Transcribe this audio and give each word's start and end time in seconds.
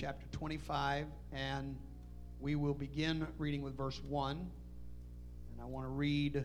chapter 0.00 0.26
25, 0.32 1.04
and 1.30 1.76
we 2.40 2.54
will 2.54 2.72
begin 2.72 3.26
reading 3.36 3.60
with 3.60 3.76
verse 3.76 4.00
1. 4.08 4.30
And 4.38 5.60
I 5.60 5.66
want 5.66 5.84
to 5.84 5.90
read 5.90 6.42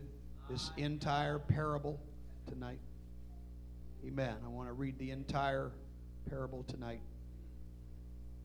this 0.50 0.72
entire 0.76 1.40
parable 1.40 1.98
tonight. 2.48 2.80
Amen. 4.06 4.36
I 4.44 4.50
want 4.50 4.68
to 4.68 4.74
read 4.74 5.00
the 5.00 5.12
entire 5.12 5.72
parable 6.30 6.66
tonight, 6.68 7.00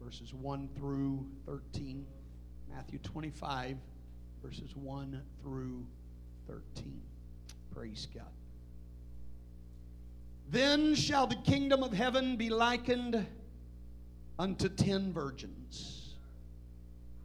verses 0.00 0.32
1 0.32 0.68
through 0.76 1.26
13. 1.44 2.06
Matthew 2.72 3.00
25, 3.00 3.78
verses 4.44 4.76
1 4.76 5.20
through 5.42 5.84
13. 6.46 7.02
Praise 7.74 8.06
God. 8.14 8.22
Then 10.50 10.94
shall 10.94 11.26
the 11.26 11.34
kingdom 11.34 11.82
of 11.82 11.92
heaven 11.92 12.36
be 12.36 12.48
likened 12.48 13.26
unto 14.40 14.70
ten 14.70 15.12
virgins. 15.12 16.14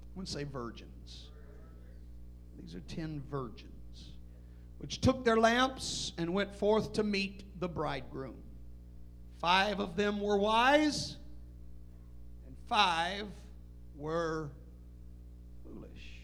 I 0.03 0.17
want 0.17 0.27
to 0.27 0.33
say 0.33 0.43
virgins. 0.43 1.29
These 2.59 2.75
are 2.75 2.81
ten 2.81 3.23
virgins, 3.31 4.11
which 4.79 4.99
took 4.99 5.23
their 5.23 5.37
lamps 5.37 6.11
and 6.17 6.33
went 6.33 6.53
forth 6.53 6.91
to 6.93 7.03
meet 7.03 7.45
the 7.61 7.69
bridegroom. 7.69 8.35
Five 9.39 9.79
of 9.79 9.95
them 9.95 10.19
were 10.19 10.37
wise, 10.37 11.15
and 12.47 12.55
five 12.67 13.27
were 13.95 14.49
foolish. 15.63 16.19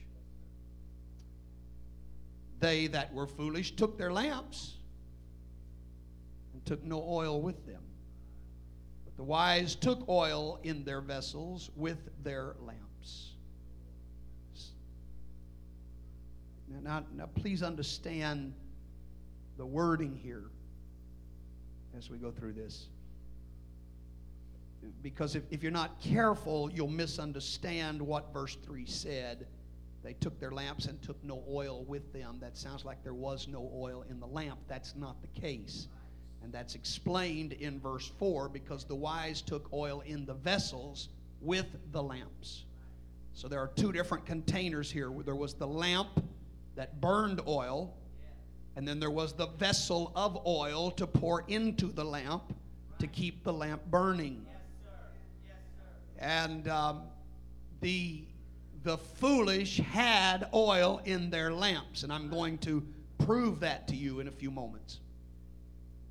They 2.60 2.88
that 2.88 3.14
were 3.14 3.28
foolish 3.28 3.78
took 3.78 3.98
their 3.98 4.12
lamps 4.12 4.74
and 6.52 6.66
took 6.66 6.84
no 6.84 7.02
oil 7.08 7.42
with 7.42 7.66
them. 7.66 7.82
The 9.22 9.26
wise 9.26 9.76
took 9.76 10.10
oil 10.10 10.60
in 10.64 10.84
their 10.84 11.00
vessels 11.00 11.70
with 11.76 12.00
their 12.24 12.56
lamps. 12.60 13.34
Now, 16.68 16.80
now, 16.82 17.06
now 17.16 17.30
please 17.36 17.62
understand 17.62 18.56
the 19.58 19.66
wording 19.68 20.20
here 20.24 20.46
as 21.96 22.10
we 22.10 22.18
go 22.18 22.32
through 22.32 22.54
this. 22.54 22.88
Because 25.04 25.36
if, 25.36 25.44
if 25.52 25.62
you're 25.62 25.72
not 25.72 26.02
careful, 26.02 26.72
you'll 26.72 26.88
misunderstand 26.88 28.02
what 28.02 28.34
verse 28.34 28.58
3 28.66 28.88
said. 28.88 29.46
They 30.04 30.14
took 30.14 30.40
their 30.40 30.50
lamps 30.50 30.88
and 30.88 31.00
took 31.04 31.24
no 31.24 31.44
oil 31.48 31.84
with 31.84 32.12
them. 32.12 32.40
That 32.42 32.58
sounds 32.58 32.86
like 32.86 33.04
there 33.04 33.14
was 33.14 33.48
no 33.48 33.72
oil 33.72 34.04
in 34.10 34.20
the 34.20 34.26
lamp. 34.26 34.58
That's 34.68 34.96
not 34.96 35.22
the 35.22 35.40
case. 35.40 35.90
And 36.44 36.52
that's 36.52 36.76
explained 36.76 37.54
in 37.54 37.80
verse 37.80 38.12
4 38.20 38.50
because 38.50 38.84
the 38.84 38.96
wise 38.96 39.42
took 39.42 39.72
oil 39.74 40.02
in 40.06 40.26
the 40.26 40.34
vessels 40.34 41.10
with 41.40 41.68
the 41.92 42.02
lamps. 42.02 42.66
So 43.34 43.48
there 43.48 43.60
are 43.60 43.72
two 43.76 43.92
different 43.92 44.26
containers 44.26 44.92
here. 44.92 45.12
There 45.24 45.36
was 45.36 45.54
the 45.54 45.68
lamp 45.68 46.24
that 46.76 47.00
burned 47.00 47.42
oil, 47.48 47.94
and 48.76 48.88
then 48.88 49.00
there 49.00 49.12
was 49.12 49.34
the 49.34 49.48
vessel 49.48 50.12
of 50.16 50.46
oil 50.46 50.92
to 50.92 51.08
pour 51.08 51.44
into 51.48 51.88
the 51.88 52.04
lamp 52.04 52.54
to 53.00 53.08
keep 53.08 53.44
the 53.44 53.54
lamp 53.54 53.82
burning. 53.90 54.46
And 56.20 56.68
um, 56.68 57.04
the 57.82 58.24
the 58.84 58.98
foolish 58.98 59.78
had 59.78 60.48
oil 60.54 61.02
in 61.06 61.30
their 61.30 61.54
lamps, 61.54 62.04
and 62.04 62.12
I'm 62.12 62.30
going 62.30 62.58
to 62.60 62.84
prove 63.20 63.60
that 63.60 63.88
to 63.90 63.96
you 63.96 64.20
in 64.20 64.28
a 64.28 64.32
few 64.32 64.50
moments. 64.50 65.00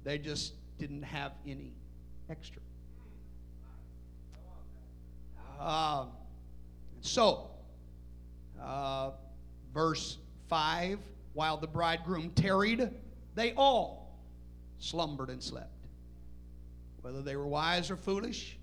They 0.05 0.19
just 0.19 0.55
didn't 0.79 1.03
have 1.03 1.33
any 1.47 1.73
extra. 2.29 2.63
Uh, 5.59 6.07
so, 7.03 7.51
uh, 8.61 9.11
verse 9.75 10.17
5 10.49 10.99
While 11.35 11.59
the 11.59 11.67
bridegroom 11.67 12.31
tarried, 12.31 12.89
they 13.35 13.53
all 13.53 14.19
slumbered 14.79 15.29
and 15.29 15.43
slept. 15.43 15.69
Whether 17.03 17.23
they 17.23 17.37
were 17.37 17.47
wise 17.47 17.91
or 17.91 17.97
foolish 17.97 18.59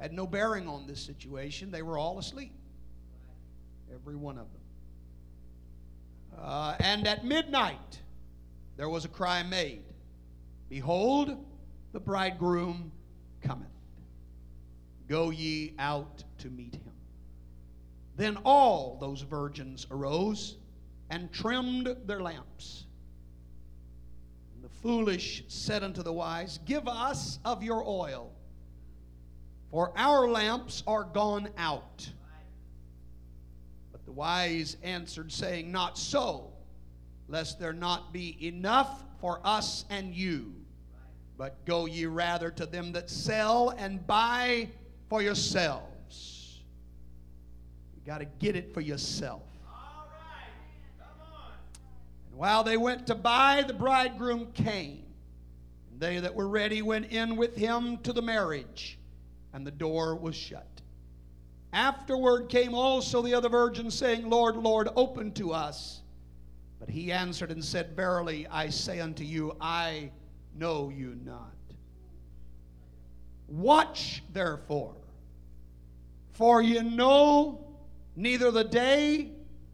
had 0.00 0.12
no 0.12 0.26
bearing 0.26 0.68
on 0.68 0.86
this 0.86 1.00
situation, 1.00 1.70
they 1.72 1.82
were 1.82 1.98
all 1.98 2.18
asleep. 2.18 2.52
Every 3.92 4.14
one 4.14 4.38
of 4.38 4.46
them. 4.52 4.62
Uh, 6.40 6.76
and 6.78 7.06
at 7.06 7.24
midnight 7.24 8.00
there 8.76 8.88
was 8.88 9.04
a 9.04 9.08
cry 9.08 9.42
made 9.42 9.82
Behold, 10.68 11.44
the 11.92 12.00
bridegroom 12.00 12.92
cometh. 13.40 13.68
Go 15.08 15.30
ye 15.30 15.74
out 15.78 16.24
to 16.38 16.50
meet 16.50 16.74
him. 16.74 16.92
Then 18.16 18.36
all 18.44 18.98
those 19.00 19.22
virgins 19.22 19.86
arose 19.90 20.56
and 21.08 21.32
trimmed 21.32 21.96
their 22.04 22.20
lamps. 22.20 22.84
And 24.54 24.62
the 24.62 24.68
foolish 24.68 25.44
said 25.48 25.82
unto 25.82 26.02
the 26.02 26.12
wise, 26.12 26.58
Give 26.66 26.86
us 26.86 27.38
of 27.44 27.62
your 27.62 27.82
oil, 27.86 28.32
for 29.70 29.92
our 29.96 30.28
lamps 30.28 30.82
are 30.86 31.04
gone 31.04 31.48
out. 31.56 32.10
But 33.92 34.04
the 34.04 34.12
wise 34.12 34.76
answered, 34.82 35.32
saying, 35.32 35.72
Not 35.72 35.96
so, 35.96 36.52
lest 37.28 37.60
there 37.60 37.72
not 37.72 38.12
be 38.12 38.36
enough 38.46 39.04
for 39.20 39.40
us 39.44 39.84
and 39.90 40.14
you. 40.14 40.54
But 41.36 41.64
go 41.66 41.86
ye 41.86 42.06
rather 42.06 42.50
to 42.52 42.66
them 42.66 42.92
that 42.92 43.08
sell 43.08 43.70
and 43.78 44.04
buy 44.06 44.68
for 45.08 45.22
yourselves. 45.22 46.60
You 47.94 48.00
got 48.04 48.18
to 48.18 48.24
get 48.24 48.56
it 48.56 48.74
for 48.74 48.80
yourself. 48.80 49.42
And 52.30 52.38
while 52.38 52.64
they 52.64 52.76
went 52.76 53.06
to 53.06 53.14
buy, 53.14 53.62
the 53.66 53.74
bridegroom 53.74 54.52
came. 54.52 55.04
They 55.98 56.18
that 56.20 56.34
were 56.34 56.48
ready 56.48 56.82
went 56.82 57.12
in 57.12 57.36
with 57.36 57.56
him 57.56 57.98
to 57.98 58.12
the 58.12 58.22
marriage, 58.22 58.98
and 59.52 59.66
the 59.66 59.70
door 59.72 60.14
was 60.14 60.36
shut. 60.36 60.66
Afterward 61.72 62.48
came 62.48 62.74
also 62.74 63.20
the 63.20 63.34
other 63.34 63.48
virgins, 63.48 63.94
saying, 63.94 64.28
Lord, 64.28 64.56
Lord, 64.56 64.88
open 64.96 65.32
to 65.32 65.52
us. 65.52 66.02
But 66.78 66.88
he 66.88 67.10
answered 67.12 67.50
and 67.50 67.64
said, 67.64 67.96
Verily 67.96 68.46
I 68.48 68.68
say 68.70 69.00
unto 69.00 69.24
you, 69.24 69.56
I 69.60 70.10
know 70.54 70.90
you 70.94 71.18
not. 71.24 71.52
Watch 73.48 74.22
therefore, 74.32 74.94
for 76.32 76.62
you 76.62 76.82
know 76.82 77.64
neither 78.14 78.50
the 78.50 78.64
day 78.64 79.30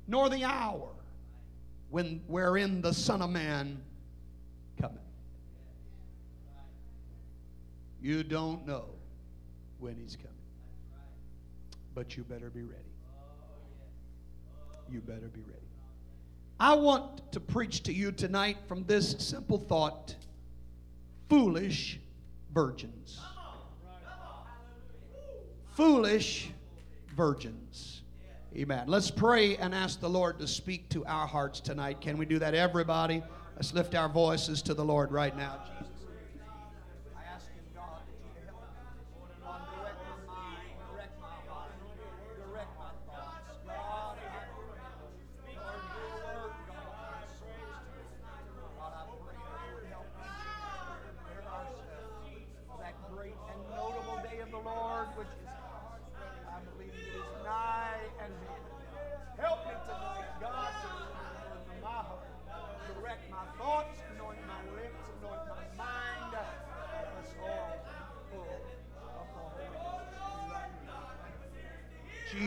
nor 0.06 0.28
the 0.28 0.44
hour 0.44 0.88
when 1.90 2.20
wherein 2.26 2.80
the 2.80 2.94
Son 2.94 3.20
of 3.20 3.30
Man 3.30 3.80
cometh. 4.80 4.98
You 8.00 8.22
don't 8.22 8.66
know 8.66 8.84
when 9.78 9.96
he's 9.96 10.16
coming. 10.16 10.30
But 11.94 12.16
you 12.16 12.24
better 12.24 12.50
be 12.50 12.62
ready. 12.62 12.82
You 14.90 15.00
better 15.00 15.28
be 15.28 15.40
ready. 15.40 15.63
I 16.58 16.74
want 16.74 17.32
to 17.32 17.40
preach 17.40 17.82
to 17.84 17.92
you 17.92 18.12
tonight 18.12 18.58
from 18.68 18.84
this 18.84 19.16
simple 19.18 19.58
thought 19.58 20.14
foolish 21.28 21.98
virgins. 22.52 23.20
Foolish 25.72 26.50
virgins. 27.16 28.02
Amen. 28.56 28.84
Let's 28.86 29.10
pray 29.10 29.56
and 29.56 29.74
ask 29.74 29.98
the 29.98 30.08
Lord 30.08 30.38
to 30.38 30.46
speak 30.46 30.88
to 30.90 31.04
our 31.06 31.26
hearts 31.26 31.58
tonight. 31.58 32.00
Can 32.00 32.16
we 32.16 32.24
do 32.24 32.38
that, 32.38 32.54
everybody? 32.54 33.20
Let's 33.56 33.74
lift 33.74 33.96
our 33.96 34.08
voices 34.08 34.62
to 34.62 34.74
the 34.74 34.84
Lord 34.84 35.10
right 35.10 35.36
now. 35.36 35.60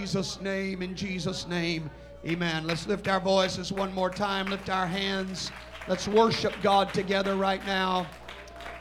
Jesus' 0.07 0.39
name, 0.39 0.81
in 0.81 0.95
Jesus' 0.95 1.49
name, 1.49 1.91
amen. 2.25 2.65
Let's 2.65 2.87
lift 2.87 3.09
our 3.09 3.19
voices 3.19 3.73
one 3.73 3.93
more 3.93 4.09
time, 4.09 4.45
lift 4.45 4.69
our 4.69 4.87
hands. 4.87 5.51
Let's 5.89 6.07
worship 6.07 6.53
God 6.63 6.93
together 6.93 7.35
right 7.35 7.63
now. 7.65 8.07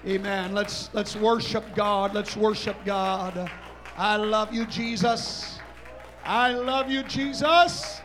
Amen. 0.06 0.54
Let's 0.54 0.88
let's 0.94 1.16
worship 1.16 1.64
God. 1.74 2.14
Let's 2.14 2.36
worship 2.36 2.76
God. 2.84 3.50
I 3.96 4.14
love 4.14 4.54
you, 4.54 4.66
Jesus. 4.66 5.58
I 6.24 6.52
love 6.52 6.88
you, 6.88 7.02
Jesus. 7.02 8.00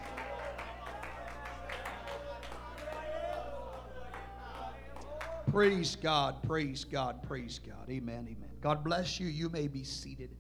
Praise 5.52 5.96
God, 5.96 6.42
praise 6.42 6.86
God, 6.86 7.22
praise 7.22 7.60
God. 7.60 7.88
Amen, 7.88 8.28
amen. 8.28 8.50
God 8.62 8.84
bless 8.84 9.20
you. 9.20 9.28
You 9.28 9.48
may 9.50 9.68
be 9.68 9.84
seated. 9.84 10.32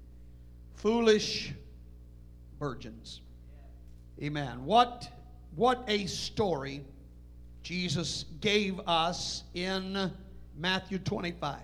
Foolish 0.73 1.53
virgins. 2.61 3.21
Amen. 4.21 4.63
What, 4.65 5.09
what 5.55 5.83
a 5.87 6.05
story 6.05 6.85
Jesus 7.63 8.25
gave 8.39 8.79
us 8.87 9.43
in 9.55 10.11
Matthew 10.55 10.99
25. 10.99 11.57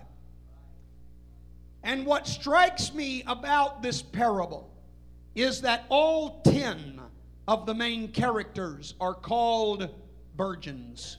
And 1.84 2.04
what 2.04 2.26
strikes 2.26 2.92
me 2.92 3.22
about 3.28 3.80
this 3.80 4.02
parable 4.02 4.68
is 5.36 5.60
that 5.60 5.84
all 5.88 6.42
10 6.42 7.00
of 7.46 7.64
the 7.64 7.74
main 7.74 8.08
characters 8.08 8.94
are 9.00 9.14
called 9.14 9.88
virgins. 10.36 11.18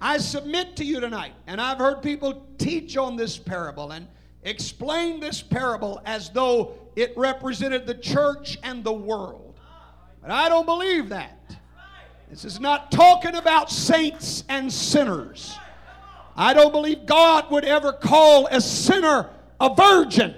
I 0.00 0.18
submit 0.18 0.74
to 0.76 0.84
you 0.84 0.98
tonight, 0.98 1.34
and 1.46 1.60
I've 1.60 1.78
heard 1.78 2.02
people 2.02 2.44
teach 2.58 2.96
on 2.96 3.14
this 3.14 3.38
parable 3.38 3.92
and 3.92 4.08
explain 4.42 5.20
this 5.20 5.40
parable 5.40 6.02
as 6.04 6.30
though 6.30 6.81
it 6.96 7.12
represented 7.16 7.86
the 7.86 7.94
church 7.94 8.58
and 8.62 8.84
the 8.84 8.92
world. 8.92 9.58
But 10.20 10.30
I 10.30 10.48
don't 10.48 10.66
believe 10.66 11.08
that. 11.10 11.38
This 12.30 12.44
is 12.44 12.60
not 12.60 12.90
talking 12.90 13.34
about 13.34 13.70
saints 13.70 14.44
and 14.48 14.72
sinners. 14.72 15.54
I 16.34 16.54
don't 16.54 16.72
believe 16.72 17.04
God 17.04 17.50
would 17.50 17.64
ever 17.64 17.92
call 17.92 18.46
a 18.46 18.60
sinner 18.60 19.28
a 19.60 19.74
virgin. 19.74 20.34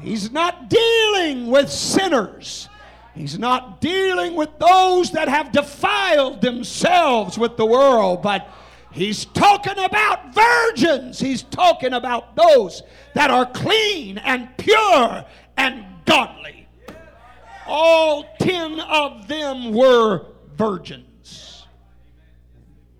He's 0.00 0.30
not 0.30 0.70
dealing 0.70 1.48
with 1.48 1.70
sinners. 1.70 2.68
He's 3.14 3.38
not 3.38 3.80
dealing 3.80 4.34
with 4.34 4.48
those 4.58 5.10
that 5.12 5.28
have 5.28 5.52
defiled 5.52 6.40
themselves 6.40 7.36
with 7.36 7.56
the 7.58 7.66
world, 7.66 8.22
but 8.22 8.48
he's 8.92 9.24
talking 9.26 9.78
about 9.78 10.34
virgins. 10.34 11.18
He's 11.18 11.42
talking 11.44 11.92
about 11.92 12.36
those 12.36 12.82
that 13.14 13.30
are 13.30 13.46
clean 13.46 14.18
and 14.18 14.48
pure 14.56 15.24
and 15.56 15.84
godly. 16.04 16.66
All 17.66 18.24
ten 18.40 18.80
of 18.80 19.28
them 19.28 19.72
were 19.72 20.26
virgins. 20.56 21.66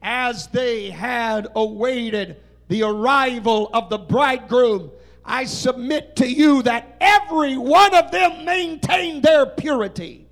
As 0.02 0.46
they 0.48 0.90
had 0.90 1.48
awaited 1.54 2.36
the 2.68 2.84
arrival 2.84 3.68
of 3.74 3.90
the 3.90 3.98
bridegroom, 3.98 4.90
I 5.24 5.44
submit 5.44 6.16
to 6.16 6.26
you 6.26 6.62
that 6.62 6.96
every 7.00 7.56
one 7.56 7.94
of 7.94 8.10
them 8.10 8.44
maintained 8.44 9.22
their 9.22 9.44
purity. 9.46 10.26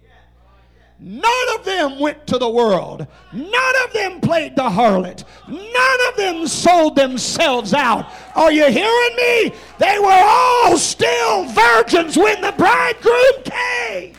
None 1.00 1.58
of 1.58 1.64
them 1.64 2.00
went 2.00 2.26
to 2.26 2.38
the 2.38 2.48
world. 2.48 3.06
None 3.32 3.74
of 3.84 3.92
them 3.92 4.20
played 4.20 4.56
the 4.56 4.68
harlot. 4.68 5.24
None 5.46 6.08
of 6.08 6.16
them 6.16 6.48
sold 6.48 6.96
themselves 6.96 7.72
out. 7.72 8.10
Are 8.34 8.50
you 8.50 8.64
hearing 8.64 9.16
me? 9.16 9.52
They 9.78 9.98
were 10.00 10.10
all 10.10 10.76
still 10.76 11.44
virgins 11.44 12.16
when 12.16 12.40
the 12.40 12.52
bridegroom 12.52 13.42
came. 13.44 14.14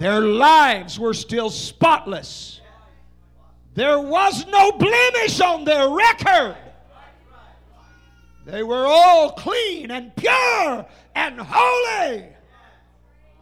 Their 0.00 0.22
lives 0.22 0.98
were 0.98 1.14
still 1.14 1.50
spotless. 1.50 2.60
There 3.74 4.00
was 4.00 4.46
no 4.48 4.72
blemish 4.72 5.40
on 5.40 5.64
their 5.64 5.88
record. 5.88 6.56
They 8.46 8.64
were 8.64 8.86
all 8.86 9.30
clean 9.30 9.92
and 9.92 10.16
pure 10.16 10.86
and 11.14 11.40
holy. 11.40 12.26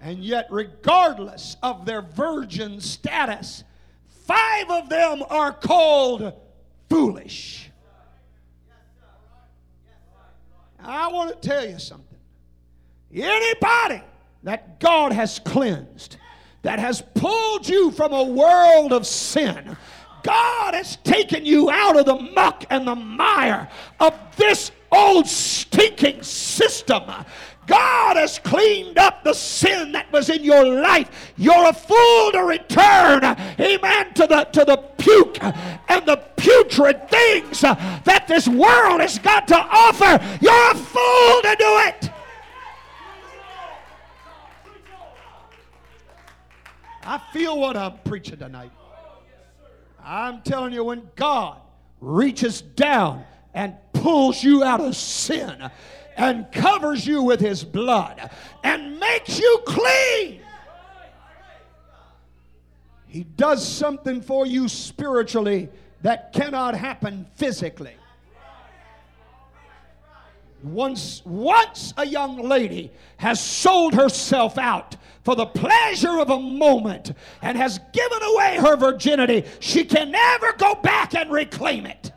And 0.00 0.18
yet, 0.24 0.46
regardless 0.50 1.56
of 1.62 1.84
their 1.84 2.02
virgin 2.02 2.80
status, 2.80 3.64
five 4.26 4.70
of 4.70 4.88
them 4.88 5.22
are 5.28 5.52
called 5.52 6.32
foolish. 6.88 7.70
I 10.80 11.08
want 11.08 11.42
to 11.42 11.48
tell 11.48 11.68
you 11.68 11.78
something. 11.78 12.04
Anybody 13.12 14.02
that 14.44 14.78
God 14.78 15.12
has 15.12 15.38
cleansed, 15.40 16.16
that 16.62 16.78
has 16.78 17.02
pulled 17.14 17.68
you 17.68 17.90
from 17.90 18.12
a 18.12 18.22
world 18.22 18.92
of 18.92 19.06
sin, 19.06 19.76
God 20.22 20.74
has 20.74 20.96
taken 20.96 21.44
you 21.44 21.70
out 21.70 21.98
of 21.98 22.06
the 22.06 22.14
muck 22.34 22.64
and 22.70 22.86
the 22.86 22.94
mire 22.94 23.68
of 23.98 24.14
this 24.36 24.70
old 24.92 25.26
stinking 25.26 26.22
system. 26.22 27.02
God 27.68 28.16
has 28.16 28.38
cleaned 28.38 28.98
up 28.98 29.22
the 29.22 29.34
sin 29.34 29.92
that 29.92 30.10
was 30.10 30.30
in 30.30 30.42
your 30.42 30.64
life. 30.64 31.32
You're 31.36 31.68
a 31.68 31.72
fool 31.72 32.32
to 32.32 32.42
return, 32.44 33.22
amen, 33.60 34.14
to 34.14 34.26
the, 34.26 34.44
to 34.52 34.64
the 34.64 34.78
puke 34.96 35.42
and 35.44 36.06
the 36.06 36.16
putrid 36.36 37.08
things 37.10 37.60
that 37.60 38.24
this 38.26 38.48
world 38.48 39.02
has 39.02 39.18
got 39.18 39.46
to 39.48 39.56
offer. 39.56 40.18
You're 40.40 40.70
a 40.70 40.74
fool 40.74 41.42
to 41.42 41.56
do 41.58 41.78
it. 41.86 42.10
I 47.02 47.20
feel 47.32 47.58
what 47.58 47.76
I'm 47.76 47.98
preaching 48.04 48.38
tonight. 48.38 48.72
I'm 50.02 50.40
telling 50.40 50.72
you, 50.72 50.84
when 50.84 51.08
God 51.16 51.58
reaches 52.00 52.62
down 52.62 53.24
and 53.52 53.74
pulls 53.92 54.42
you 54.42 54.62
out 54.62 54.80
of 54.80 54.96
sin 54.96 55.70
and 56.18 56.50
covers 56.52 57.06
you 57.06 57.22
with 57.22 57.40
his 57.40 57.64
blood 57.64 58.30
and 58.64 58.98
makes 58.98 59.38
you 59.38 59.62
clean, 59.64 60.40
he 63.06 63.24
does 63.24 63.66
something 63.66 64.20
for 64.20 64.44
you 64.44 64.68
spiritually 64.68 65.68
that 66.02 66.32
cannot 66.32 66.74
happen 66.74 67.26
physically. 67.36 67.94
Once, 70.62 71.22
once 71.24 71.94
a 71.96 72.06
young 72.06 72.42
lady 72.42 72.90
has 73.16 73.40
sold 73.40 73.94
herself 73.94 74.58
out 74.58 74.96
for 75.22 75.36
the 75.36 75.46
pleasure 75.46 76.18
of 76.18 76.30
a 76.30 76.38
moment 76.38 77.12
and 77.42 77.56
has 77.56 77.78
given 77.92 78.22
away 78.22 78.58
her 78.60 78.76
virginity, 78.76 79.44
she 79.60 79.84
can 79.84 80.10
never 80.10 80.52
go 80.54 80.74
back 80.74 81.14
and 81.14 81.30
reclaim 81.30 81.86
it. 81.86 82.12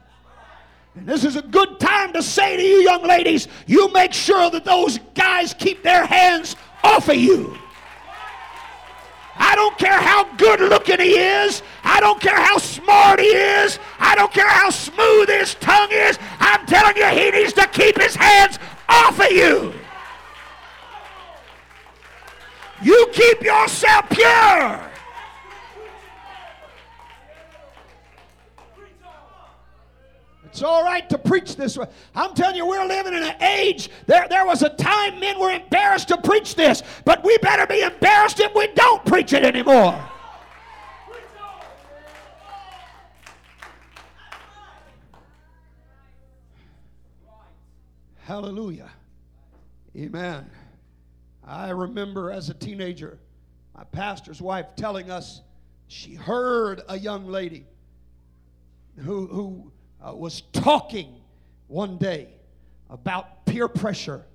And 1.01 1.09
this 1.09 1.24
is 1.24 1.36
a 1.36 1.42
good 1.42 1.80
time 1.80 2.13
to 2.13 2.21
say 2.21 2.56
to 2.56 2.62
you, 2.62 2.83
young 2.83 3.01
ladies, 3.01 3.48
you 3.65 3.92
make 3.92 4.13
sure 4.13 4.51
that 4.51 4.63
those 4.63 5.00
guys 5.15 5.51
keep 5.51 5.81
their 5.81 6.06
hands 6.06 6.55
off 6.84 7.10
of 7.10 7.15
you. 7.15 7.58
I 9.36 9.55
don't 9.55 9.75
care 9.79 10.00
how 10.00 10.31
good 10.36 10.60
looking 10.60 11.00
he 11.00 11.17
is. 11.17 11.63
I 11.84 12.01
don't 12.01 12.22
care 12.22 12.39
how 12.39 12.60
smart 12.60 13.20
he 13.20 13.25
is. 13.25 13.79
I 13.98 14.13
don't 14.13 14.31
care 14.31 14.48
how 14.48 14.70
smooth 14.70 15.27
his 15.29 15.55
tongue 15.55 15.89
is. 15.91 16.20
I'm 16.39 16.67
telling 16.67 16.96
you, 16.96 17.08
he 17.08 17.31
needs 17.31 17.53
to 17.53 17.65
keep 17.70 18.00
his 18.00 18.13
hands 18.13 18.60
off 18.88 19.20
of 19.20 19.31
you. 19.31 19.74
You 22.84 23.08
keep 23.12 23.41
yourself 23.41 24.08
pure. 24.12 24.90
It's 30.51 30.63
all 30.63 30.84
right 30.84 31.10
to 31.10 31.17
preach 31.17 31.55
this 31.55 31.77
way. 31.77 31.86
I'm 32.13 32.34
telling 32.34 32.58
you, 32.58 32.65
we're 32.65 32.86
living 32.86 33.13
in 33.13 33.24
an 33.24 33.41
age. 33.41 33.89
There, 34.05 34.27
there 34.27 34.46
was 34.46 34.62
a 34.63 34.70
time 34.70 35.17
men 35.17 35.39
were 35.39 35.51
embarrassed 35.51 36.10
to 36.10 36.17
preach 36.17 36.55
this, 36.55 36.84
but 37.05 37.24
we 37.24 37.38
better 37.38 37.65
be 37.65 37.81
embarrassed 37.81 38.41
if 38.41 38.53
we 38.53 38.67
don't 38.74 39.05
preach 39.05 39.31
it 39.31 39.46
anymore. 39.46 39.98
Hallelujah. 48.24 48.89
Amen. 49.96 50.50
I 51.46 51.70
remember 51.70 52.29
as 52.29 52.50
a 52.50 52.53
teenager, 52.53 53.20
my 53.74 53.86
pastor's 53.86 54.41
wife 54.41 54.75
telling 54.75 55.10
us 55.10 55.41
she 55.88 56.13
heard 56.13 56.81
a 56.89 57.00
young 57.00 57.27
lady 57.27 57.65
who, 58.98 59.27
who 59.27 59.72
uh, 60.05 60.13
was 60.13 60.41
talking 60.53 61.22
one 61.67 61.98
day 61.98 62.29
about 62.89 63.46
peer 63.46 63.67
pressure. 63.67 64.25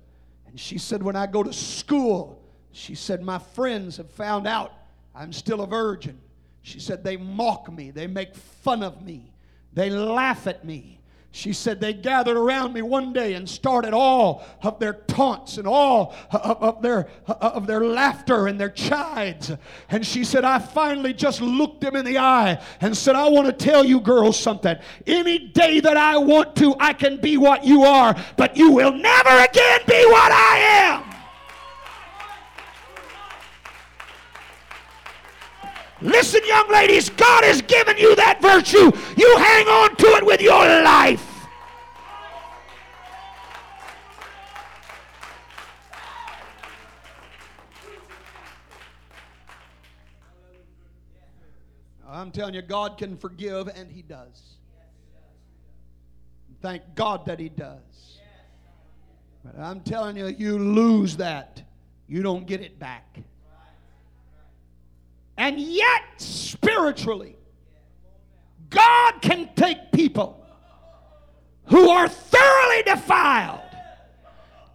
And 0.47 0.59
she 0.59 0.77
said, 0.77 1.03
When 1.03 1.15
I 1.15 1.27
go 1.27 1.43
to 1.43 1.53
school, 1.53 2.41
she 2.71 2.95
said, 2.95 3.21
My 3.21 3.39
friends 3.39 3.97
have 3.97 4.09
found 4.11 4.47
out 4.47 4.73
I'm 5.13 5.33
still 5.33 5.61
a 5.61 5.67
virgin. 5.67 6.19
She 6.61 6.79
said, 6.79 7.03
They 7.03 7.17
mock 7.17 7.71
me, 7.71 7.91
they 7.91 8.07
make 8.07 8.35
fun 8.35 8.83
of 8.83 9.01
me, 9.01 9.31
they 9.73 9.89
laugh 9.89 10.47
at 10.47 10.65
me. 10.65 10.96
She 11.37 11.53
said 11.53 11.79
they 11.79 11.93
gathered 11.93 12.35
around 12.35 12.73
me 12.73 12.81
one 12.81 13.13
day 13.13 13.35
and 13.35 13.47
started 13.47 13.93
all 13.93 14.43
of 14.63 14.79
their 14.79 14.93
taunts 14.93 15.59
and 15.59 15.67
all 15.67 16.15
of 16.31 16.81
their, 16.81 17.09
of 17.27 17.67
their 17.67 17.85
laughter 17.85 18.47
and 18.47 18.59
their 18.59 18.71
chides. 18.71 19.51
And 19.89 20.03
she 20.03 20.23
said, 20.23 20.43
I 20.43 20.57
finally 20.57 21.13
just 21.13 21.39
looked 21.39 21.81
them 21.81 21.95
in 21.95 22.05
the 22.05 22.17
eye 22.17 22.59
and 22.81 22.97
said, 22.97 23.15
I 23.15 23.29
want 23.29 23.45
to 23.45 23.53
tell 23.53 23.85
you 23.85 23.99
girls 23.99 24.39
something. 24.39 24.77
Any 25.05 25.37
day 25.37 25.79
that 25.79 25.95
I 25.95 26.17
want 26.17 26.55
to, 26.55 26.75
I 26.79 26.93
can 26.93 27.21
be 27.21 27.37
what 27.37 27.63
you 27.63 27.83
are, 27.83 28.15
but 28.35 28.57
you 28.57 28.71
will 28.71 28.93
never 28.93 29.29
again 29.29 29.81
be 29.85 30.05
what 30.07 30.31
I 30.31 30.57
am. 30.57 31.03
Listen, 36.01 36.41
young 36.47 36.67
ladies, 36.71 37.11
God 37.11 37.43
has 37.43 37.61
given 37.61 37.95
you 37.99 38.15
that 38.15 38.41
virtue. 38.41 38.91
You 39.15 39.37
hang 39.37 39.67
on 39.67 39.95
to 39.97 40.07
it 40.15 40.25
with 40.25 40.41
your 40.41 40.65
life. 40.83 41.26
Telling 52.37 52.53
you, 52.53 52.61
God 52.61 52.99
can 52.99 53.17
forgive, 53.17 53.67
and 53.67 53.91
He 53.91 54.03
does. 54.03 54.57
Thank 56.61 56.83
God 56.93 57.25
that 57.25 57.39
He 57.39 57.49
does. 57.49 58.19
But 59.43 59.59
I'm 59.59 59.79
telling 59.79 60.15
you, 60.17 60.27
you 60.27 60.59
lose 60.59 61.17
that, 61.17 61.63
you 62.07 62.21
don't 62.21 62.45
get 62.45 62.61
it 62.61 62.77
back. 62.77 63.17
And 65.35 65.59
yet, 65.59 66.03
spiritually, 66.17 67.35
God 68.69 69.13
can 69.21 69.49
take 69.55 69.91
people 69.91 70.45
who 71.65 71.89
are 71.89 72.07
thoroughly 72.07 72.83
defiled 72.83 73.61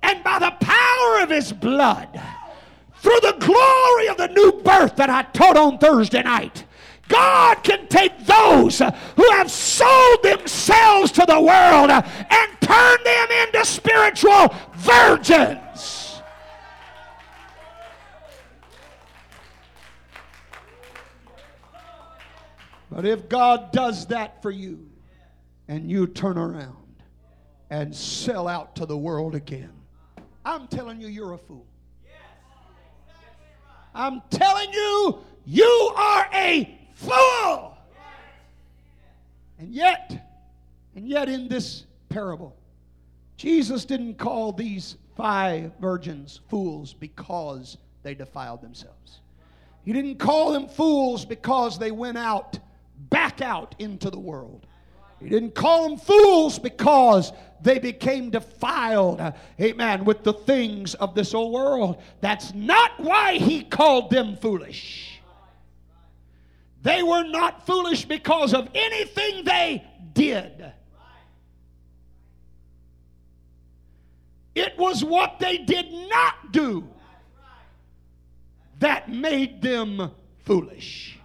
and 0.02 0.25
by 0.25 0.40
the 0.40 0.50
power 0.61 1.23
of 1.23 1.31
His 1.31 1.52
blood, 1.52 2.21
through 2.97 3.21
the 3.21 3.37
glory 3.38 4.09
of 4.09 4.16
the 4.16 4.28
new 4.28 4.50
birth 4.64 4.97
that 4.97 5.11
I 5.11 5.23
taught 5.23 5.57
on 5.57 5.78
Thursday 5.78 6.25
night, 6.25 6.64
God 7.12 7.62
can 7.62 7.87
take 7.88 8.25
those 8.25 8.78
who 8.78 9.31
have 9.33 9.50
sold 9.50 10.23
themselves 10.23 11.12
to 11.12 11.26
the 11.26 11.38
world 11.38 11.90
and 11.90 12.61
turn 12.61 12.99
them 13.04 13.28
into 13.47 13.64
spiritual 13.66 14.54
virgins. 14.76 16.23
But 22.90 23.04
if 23.04 23.28
God 23.28 23.73
does 23.73 24.07
that 24.07 24.40
for 24.40 24.50
you 24.50 24.88
and 25.69 25.90
you 25.90 26.07
turn 26.07 26.38
around 26.38 26.76
and 27.71 27.95
sell 27.95 28.49
out 28.49 28.75
to 28.76 28.87
the 28.87 28.97
world 28.97 29.35
again, 29.35 29.73
I'm 30.45 30.66
telling 30.66 31.00
you, 31.00 31.09
you're 31.09 31.33
a 31.33 31.38
fool. 31.38 31.66
I'm 33.95 34.23
telling 34.31 34.73
you, 34.73 35.19
you 35.45 35.92
are 35.97 36.26
a 36.33 36.78
fool. 37.02 37.76
And 39.59 39.73
yet, 39.73 40.26
and 40.97 41.06
yet 41.06 41.28
in 41.28 41.49
this 41.49 41.85
parable, 42.09 42.56
Jesus 43.37 43.85
didn't 43.85 44.18
call 44.18 44.52
these 44.52 44.97
five 45.16 45.73
virgins 45.80 46.40
fools 46.49 46.94
because 46.94 47.76
they 48.02 48.14
defiled 48.14 48.61
themselves. 48.61 49.21
He 49.85 49.92
didn't 49.92 50.18
call 50.18 50.52
them 50.52 50.68
fools 50.68 51.25
because 51.25 51.78
they 51.78 51.90
went 51.90 52.18
out 52.18 52.59
back 53.11 53.40
out 53.40 53.75
into 53.78 54.11
the 54.11 54.18
world. 54.18 54.66
He 55.21 55.28
didn't 55.28 55.54
call 55.54 55.88
them 55.88 55.99
fools 55.99 56.59
because 56.59 57.32
they 57.61 57.78
became 57.78 58.30
defiled, 58.30 59.21
amen, 59.61 60.04
with 60.04 60.25
the 60.25 60.32
things 60.32 60.94
of 60.94 61.14
this 61.14 61.32
old 61.32 61.52
world. 61.52 62.02
That's 62.21 62.52
not 62.54 62.99
why 62.99 63.35
he 63.35 63.62
called 63.62 64.11
them 64.11 64.37
foolish. 64.37 65.12
They 66.82 67.02
were 67.02 67.22
not 67.22 67.64
foolish 67.66 68.04
because 68.04 68.52
of 68.52 68.68
anything 68.74 69.44
they 69.44 69.84
did. 70.14 70.72
It 74.54 74.76
was 74.76 75.02
what 75.02 75.38
they 75.38 75.58
did 75.58 75.90
not 76.10 76.52
do 76.52 76.88
that 78.80 79.08
made 79.08 79.62
them 79.62 80.10
foolish. 80.44 81.16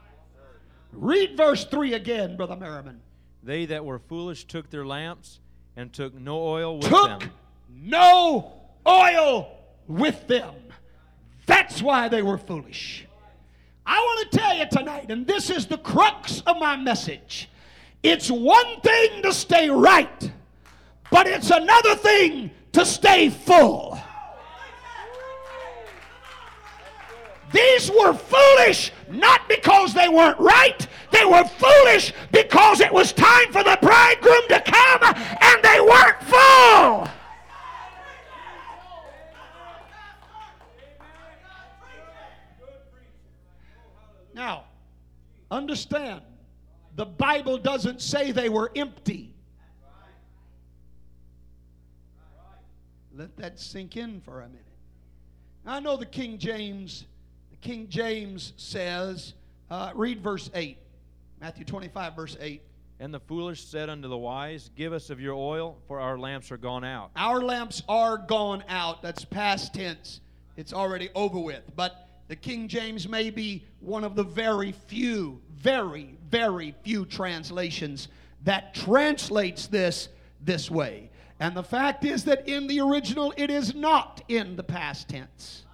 Read 0.94 1.36
verse 1.36 1.66
3 1.66 1.94
again, 1.96 2.38
Brother 2.38 2.56
Merriman. 2.56 3.02
They 3.42 3.66
that 3.66 3.84
were 3.84 3.98
foolish 3.98 4.46
took 4.46 4.70
their 4.70 4.86
lamps 4.86 5.40
and 5.76 5.92
took 5.92 6.14
no 6.14 6.40
oil 6.40 6.78
with 6.78 6.90
took 6.90 7.20
them. 7.20 7.32
no 7.70 8.54
oil 8.88 9.50
with 9.88 10.28
them. 10.28 10.54
That's 11.48 11.82
why 11.82 12.10
they 12.10 12.22
were 12.22 12.38
foolish. 12.38 13.07
I 13.88 14.00
want 14.00 14.32
to 14.32 14.38
tell 14.38 14.54
you 14.56 14.66
tonight, 14.70 15.10
and 15.10 15.26
this 15.26 15.50
is 15.50 15.66
the 15.66 15.78
crux 15.78 16.42
of 16.46 16.60
my 16.60 16.76
message. 16.76 17.50
It's 18.04 18.30
one 18.30 18.82
thing 18.82 19.22
to 19.24 19.32
stay 19.32 19.70
right, 19.70 20.32
but 21.10 21.26
it's 21.26 21.50
another 21.50 21.96
thing 21.96 22.52
to 22.74 22.86
stay 22.86 23.30
full. 23.30 23.98
These 27.54 27.90
were 27.90 28.14
foolish 28.14 28.92
not 29.10 29.48
because 29.48 29.94
they 29.94 30.10
weren't 30.10 30.40
right. 30.40 30.86
They 31.12 31.24
were 31.24 31.46
foolish 31.46 32.12
because 32.34 32.82
it 32.82 32.92
was 32.92 33.14
time 33.14 33.54
for 33.54 33.64
the 33.64 33.80
bridegroom 33.82 34.48
to 34.50 34.60
come 34.60 35.16
and 35.42 35.64
they 35.64 35.80
weren't 35.80 36.22
full. 36.24 37.08
Now, 44.38 44.66
understand, 45.50 46.22
the 46.96 47.06
Bible 47.06 47.58
doesn't 47.58 48.04
say 48.04 48.32
they 48.32 48.50
were 48.50 48.72
empty. 48.76 49.34
Let 53.16 53.36
that 53.38 53.60
sink 53.60 53.98
in 53.98 54.22
for 54.22 54.42
a 54.42 54.48
minute. 54.48 54.62
I 55.66 55.80
know 55.80 55.98
the 55.98 56.06
King 56.06 56.38
James 56.38 57.06
the 57.50 57.58
King 57.58 57.88
James 57.90 58.54
says, 58.58 59.34
uh, 59.72 59.92
read 59.96 60.22
verse 60.22 60.52
8. 60.54 60.78
Matthew 61.42 61.66
25, 61.66 62.16
verse 62.16 62.38
8. 62.40 62.62
And 63.00 63.12
the 63.12 63.20
foolish 63.20 63.64
said 63.64 63.90
unto 63.90 64.08
the 64.08 64.18
wise, 64.18 64.70
Give 64.76 64.94
us 64.94 65.10
of 65.10 65.20
your 65.20 65.34
oil, 65.34 65.78
for 65.88 66.00
our 66.00 66.20
lamps 66.20 66.52
are 66.52 66.58
gone 66.58 66.84
out. 66.84 67.10
Our 67.16 67.42
lamps 67.42 67.82
are 67.90 68.20
gone 68.20 68.64
out. 68.70 69.02
That's 69.02 69.26
past 69.26 69.74
tense. 69.74 70.22
It's 70.56 70.74
already 70.74 71.10
over 71.16 71.40
with. 71.40 71.64
But 71.76 72.07
the 72.28 72.36
King 72.36 72.68
James 72.68 73.08
may 73.08 73.30
be 73.30 73.64
one 73.80 74.04
of 74.04 74.16
the 74.16 74.24
very 74.24 74.72
few, 74.72 75.40
very, 75.56 76.18
very 76.30 76.76
few 76.84 77.06
translations 77.06 78.10
that 78.44 78.74
translates 78.74 79.68
this 79.68 80.10
this 80.44 80.70
way. 80.70 81.10
And 81.40 81.56
the 81.56 81.64
fact 81.64 82.04
is 82.04 82.24
that 82.26 82.48
in 82.48 82.68
the 82.68 82.80
original, 82.80 83.34
it 83.38 83.50
is 83.50 83.76
not 83.76 84.24
in 84.28 84.56
the 84.56 84.64
past 84.64 85.10
tense. 85.10 85.66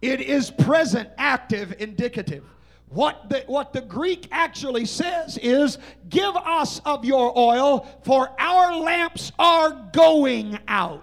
It 0.00 0.20
is 0.20 0.50
present, 0.50 1.08
active, 1.18 1.74
indicative. 1.78 2.44
What 2.88 3.28
the, 3.28 3.42
what 3.46 3.72
the 3.72 3.80
Greek 3.80 4.28
actually 4.30 4.84
says 4.84 5.38
is, 5.38 5.78
Give 6.08 6.36
us 6.36 6.80
of 6.84 7.04
your 7.04 7.36
oil, 7.36 7.86
for 8.04 8.30
our 8.38 8.76
lamps 8.76 9.32
are 9.38 9.88
going 9.92 10.58
out. 10.68 11.02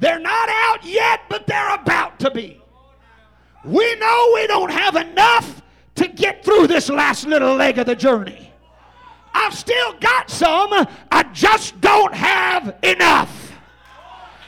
They're 0.00 0.18
not 0.18 0.48
out 0.48 0.84
yet, 0.84 1.20
but 1.28 1.46
they're 1.46 1.74
about 1.74 2.18
to 2.20 2.30
be. 2.30 2.60
We 3.64 3.94
know 3.96 4.30
we 4.34 4.46
don't 4.46 4.72
have 4.72 4.96
enough 4.96 5.62
to 5.96 6.08
get 6.08 6.42
through 6.42 6.66
this 6.66 6.88
last 6.88 7.26
little 7.26 7.54
leg 7.54 7.78
of 7.78 7.86
the 7.86 7.94
journey. 7.94 8.50
I've 9.34 9.54
still 9.54 9.92
got 10.00 10.30
some, 10.30 10.70
I 11.12 11.22
just 11.32 11.80
don't 11.80 12.14
have 12.14 12.74
enough. 12.82 13.52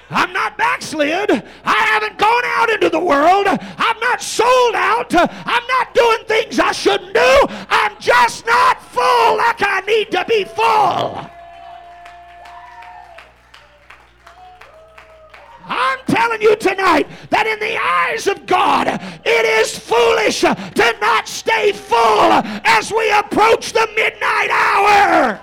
I'm 0.09 0.33
not 0.33 0.59
backslid. 0.59 1.31
I 1.65 1.73
haven't 1.73 2.19
gone 2.19 2.43
out 2.45 2.71
into 2.71 2.91
the 2.91 3.01
world. 3.01 3.47
I'm 3.49 4.01
not 4.01 4.21
sold 4.21 4.75
out. 4.75 5.15
I'm 5.15 5.67
not 5.69 5.95
doing 5.95 6.25
things 6.27 6.59
I 6.59 6.73
shouldn't 6.73 7.15
do. 7.15 7.47
I'm 7.69 7.99
just 7.99 8.45
not 8.47 8.83
full 8.83 9.37
like 9.37 9.63
I 9.63 9.83
need 9.87 10.11
to 10.11 10.25
be 10.27 10.45
full. 10.45 11.31
I'm 15.65 15.99
telling 16.07 16.43
you 16.43 16.57
tonight 16.57 17.09
that 17.31 17.47
in 17.47 17.59
the 17.59 17.77
eyes 17.77 18.27
of 18.27 18.47
God, 18.47 18.89
it 19.25 19.45
is 19.61 19.79
foolish 19.79 20.41
to 20.41 20.97
not 21.01 21.29
stay 21.29 21.73
full 21.73 22.33
as 22.65 22.93
we 22.93 23.11
approach 23.13 23.73
the 23.73 23.89
midnight 23.95 24.51
hour. 24.51 25.41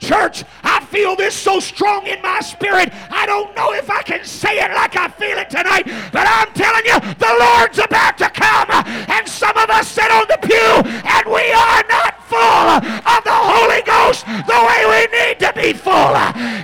Church, 0.00 0.44
I 0.64 0.82
feel 0.86 1.14
this 1.14 1.34
so 1.34 1.60
strong 1.60 2.06
in 2.06 2.22
my 2.22 2.40
spirit. 2.40 2.90
I 3.10 3.26
don't 3.26 3.54
know 3.54 3.74
if 3.74 3.90
I 3.90 4.02
can 4.02 4.24
say 4.24 4.58
it 4.58 4.72
like 4.72 4.96
I 4.96 5.08
feel 5.08 5.36
it 5.36 5.50
tonight, 5.50 5.84
but 6.10 6.26
I'm 6.26 6.50
telling 6.54 6.86
you, 6.86 6.98
the 7.14 7.36
Lord's 7.38 7.78
about 7.78 8.16
to 8.18 8.30
come. 8.30 8.70
And 8.70 9.28
some 9.28 9.56
of 9.58 9.68
us 9.68 9.88
sit 9.88 10.10
on 10.10 10.24
the 10.26 10.38
pew 10.40 10.90
and 11.04 11.26
we 11.26 11.52
are 11.52 11.84
not 11.88 12.09
full 12.30 12.68
of 13.14 13.20
the 13.24 13.38
Holy 13.52 13.82
Ghost 13.82 14.24
the 14.26 14.58
way 14.68 14.80
we 14.92 15.00
need 15.18 15.36
to 15.40 15.50
be 15.52 15.72
full. 15.72 16.14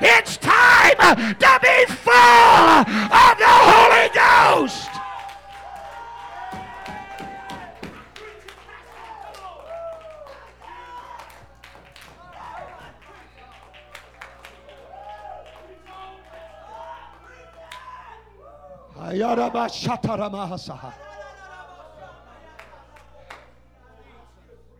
It's 0.00 0.36
time 0.38 0.98
to 1.44 1.52
be 1.60 1.78
full 1.92 2.12
of 2.14 3.32
the 3.42 3.54
Holy 3.70 4.08
Ghost. 4.14 4.88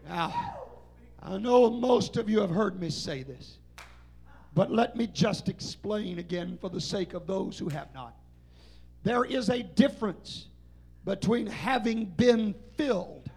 Now, 0.08 0.65
I 1.22 1.38
know 1.38 1.70
most 1.70 2.16
of 2.16 2.28
you 2.28 2.40
have 2.40 2.50
heard 2.50 2.80
me 2.80 2.90
say 2.90 3.22
this, 3.22 3.58
but 4.54 4.70
let 4.70 4.96
me 4.96 5.06
just 5.06 5.48
explain 5.48 6.18
again 6.18 6.58
for 6.60 6.70
the 6.70 6.80
sake 6.80 7.14
of 7.14 7.26
those 7.26 7.58
who 7.58 7.68
have 7.68 7.92
not. 7.94 8.14
There 9.02 9.24
is 9.24 9.50
a 9.50 9.62
difference 9.62 10.46
between 11.04 11.46
having 11.46 12.06
been 12.06 12.54
filled 12.76 13.30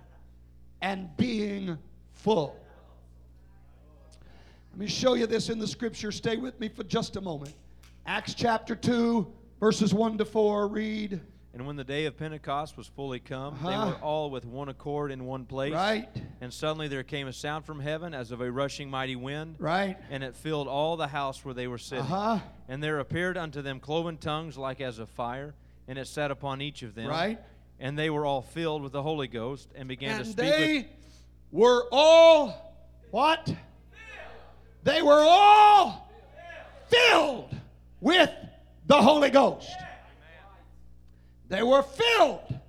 and 0.81 1.15
being 1.17 1.77
full. 2.13 2.55
Let 4.71 4.79
me 4.79 4.87
show 4.87 5.13
you 5.15 5.27
this 5.27 5.49
in 5.49 5.59
the 5.59 5.67
scripture. 5.67 6.11
Stay 6.11 6.37
with 6.37 6.59
me 6.59 6.69
for 6.69 6.83
just 6.83 7.15
a 7.15 7.21
moment. 7.21 7.53
Acts 8.05 8.33
chapter 8.33 8.75
2, 8.75 9.27
verses 9.59 9.93
1 9.93 10.17
to 10.17 10.25
4. 10.25 10.67
Read. 10.67 11.19
And 11.59 11.67
when 11.67 11.75
the 11.75 11.83
day 11.83 12.05
of 12.05 12.15
Pentecost 12.15 12.77
was 12.77 12.87
fully 12.87 13.19
come, 13.19 13.55
Uh-huh. 13.55 13.69
they 13.69 13.91
were 13.91 13.97
all 13.97 14.31
with 14.31 14.45
one 14.45 14.69
accord 14.69 15.11
in 15.11 15.25
one 15.25 15.43
place. 15.43 15.73
Right, 15.73 16.07
And 16.39 16.53
suddenly 16.53 16.87
there 16.87 17.03
came 17.03 17.27
a 17.27 17.33
sound 17.33 17.65
from 17.65 17.81
heaven 17.81 18.13
as 18.13 18.31
of 18.31 18.39
a 18.39 18.49
rushing 18.49 18.89
mighty 18.89 19.17
wind, 19.17 19.57
right. 19.59 19.97
and 20.09 20.23
it 20.23 20.37
filled 20.37 20.69
all 20.69 20.95
the 20.95 21.09
house 21.09 21.43
where 21.43 21.53
they 21.53 21.67
were 21.67 21.77
sitting. 21.77 22.05
Uh 22.05 22.07
sitting. 22.07 22.15
huh. 22.15 22.39
And 22.69 22.81
there 22.81 22.99
appeared 22.99 23.37
unto 23.37 23.61
them 23.61 23.81
cloven 23.81 24.15
tongues 24.15 24.57
like 24.57 24.79
as 24.79 24.99
of 24.99 25.09
fire, 25.09 25.53
and 25.85 25.99
it 25.99 26.07
sat 26.07 26.31
upon 26.31 26.61
each 26.61 26.81
of 26.81 26.95
them. 26.95 27.09
Right. 27.09 27.37
And 27.77 27.99
they 27.99 28.09
were 28.09 28.25
all 28.25 28.41
filled 28.41 28.81
with 28.81 28.93
the 28.93 29.03
Holy 29.03 29.27
Ghost 29.27 29.67
and 29.75 29.89
began 29.89 30.11
And 30.15 30.19
to 30.23 30.31
speak 30.31 30.37
they 30.37 30.75
with 30.77 30.85
were 31.51 31.83
all 31.91 32.73
what? 33.11 33.53
They 34.83 35.01
were 35.01 35.19
all 35.27 36.09
filled 36.87 37.53
with 37.99 38.31
the 38.87 39.01
Holy 39.01 39.29
Ghost. 39.29 39.69
They 41.49 41.63
were 41.63 41.81
filled. 41.81 42.59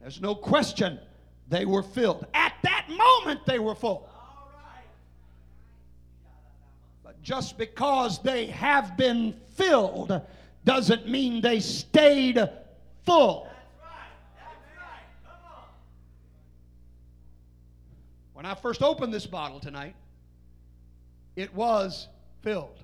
There's 0.00 0.20
no 0.20 0.34
question. 0.34 0.98
They 1.48 1.66
were 1.66 1.82
filled. 1.82 2.26
At 2.32 2.54
that 2.62 2.86
moment, 2.88 3.44
they 3.46 3.58
were 3.58 3.74
full. 3.74 4.08
But 7.04 7.22
just 7.22 7.58
because 7.58 8.18
they 8.20 8.46
have 8.46 8.96
been 8.96 9.34
filled 9.54 10.22
doesn't 10.64 11.06
mean 11.06 11.42
they 11.42 11.60
stayed 11.60 12.48
full. 13.04 13.46
When 18.32 18.46
I 18.46 18.54
first 18.54 18.82
opened 18.82 19.12
this 19.12 19.26
bottle 19.26 19.60
tonight, 19.60 19.94
it 21.36 21.54
was 21.54 22.08
filled. 22.40 22.78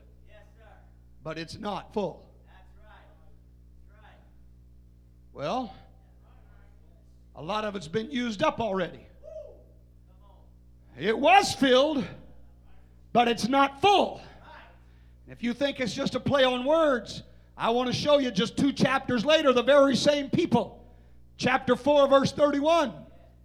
But 1.24 1.38
it's 1.38 1.58
not 1.58 1.94
full. 1.94 2.25
Well, 5.36 5.70
a 7.34 7.42
lot 7.42 7.66
of 7.66 7.76
it's 7.76 7.88
been 7.88 8.10
used 8.10 8.42
up 8.42 8.58
already. 8.58 9.00
It 10.98 11.18
was 11.18 11.52
filled, 11.52 12.02
but 13.12 13.28
it's 13.28 13.46
not 13.46 13.82
full. 13.82 14.22
If 15.28 15.42
you 15.42 15.52
think 15.52 15.78
it's 15.78 15.92
just 15.92 16.14
a 16.14 16.20
play 16.20 16.44
on 16.44 16.64
words, 16.64 17.22
I 17.54 17.68
want 17.68 17.88
to 17.88 17.92
show 17.92 18.16
you 18.18 18.30
just 18.30 18.56
two 18.56 18.72
chapters 18.72 19.26
later 19.26 19.52
the 19.52 19.62
very 19.62 19.94
same 19.94 20.30
people. 20.30 20.82
Chapter 21.36 21.76
4, 21.76 22.08
verse 22.08 22.32
31. 22.32 22.94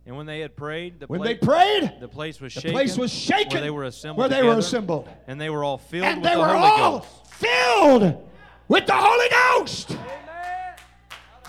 And 0.06 0.16
when 0.16 0.26
they 0.26 0.40
had 0.40 0.56
prayed, 0.56 1.02
the, 1.02 1.08
When 1.08 1.20
pla- 1.20 1.28
they 1.28 1.36
prayed, 1.36 1.92
the 2.00 2.08
place 2.08 2.40
was 2.40 2.54
shaken. 2.54 2.70
the 2.70 2.74
place 2.74 2.98
was 2.98 3.14
shaken 3.14 3.52
Where 3.56 3.62
they 3.64 3.70
were 3.70 3.84
assembled. 3.84 4.20
where 4.20 4.30
they 4.30 4.48
were 4.48 4.58
assembled. 4.58 5.10
And 5.28 5.42
they 5.42 5.50
were 5.50 5.66
all 5.66 5.78
filled 5.78 6.06
and 6.06 6.22
with 6.22 6.30
they 6.30 6.36
the 6.36 6.40
were 6.40 6.48
Holy 6.48 6.60
all 6.82 7.00
Ghost. 7.00 7.34
filled 7.34 8.30
with 8.70 8.86
the 8.88 8.94
Holy 8.96 9.28
Ghost. 9.60 9.98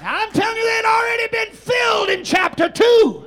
I'm 0.04 0.32
telling 0.32 0.56
you, 0.56 0.64
they'd 0.64 0.84
already 0.84 1.28
been 1.28 1.54
filled 1.54 2.08
in 2.10 2.24
chapter 2.24 2.68
2. 2.68 3.26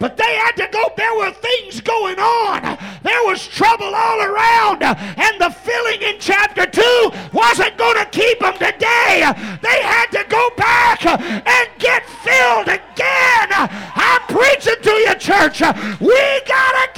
But 0.00 0.16
they 0.18 0.34
had 0.34 0.52
to 0.56 0.68
go, 0.70 0.92
there 0.96 1.14
were 1.14 1.30
things 1.30 1.80
going 1.80 2.18
on. 2.18 2.76
There 3.02 3.24
was 3.24 3.46
trouble 3.46 3.94
all 3.94 4.20
around. 4.20 4.82
And 4.82 5.40
the 5.40 5.48
filling 5.48 6.02
in 6.02 6.16
chapter 6.18 6.66
2 6.66 7.10
wasn't 7.32 7.78
going 7.78 7.96
to 7.96 8.04
keep 8.10 8.40
them 8.40 8.52
today. 8.54 9.32
They 9.62 9.82
had 9.82 10.06
to 10.10 10.24
go 10.28 10.50
back 10.56 11.06
and 11.06 11.68
get 11.78 12.04
filled 12.20 12.68
again. 12.68 13.48
I'm 13.96 14.20
preaching 14.28 14.82
to 14.82 14.90
you, 14.90 15.14
church. 15.14 15.60
We 16.00 16.40
got 16.44 16.72
to 16.84 16.93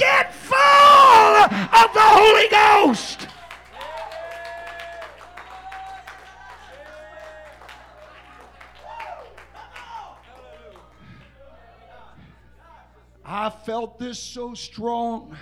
I 13.47 13.49
felt 13.49 13.97
this 13.97 14.19
so 14.19 14.53
strong 14.55 15.33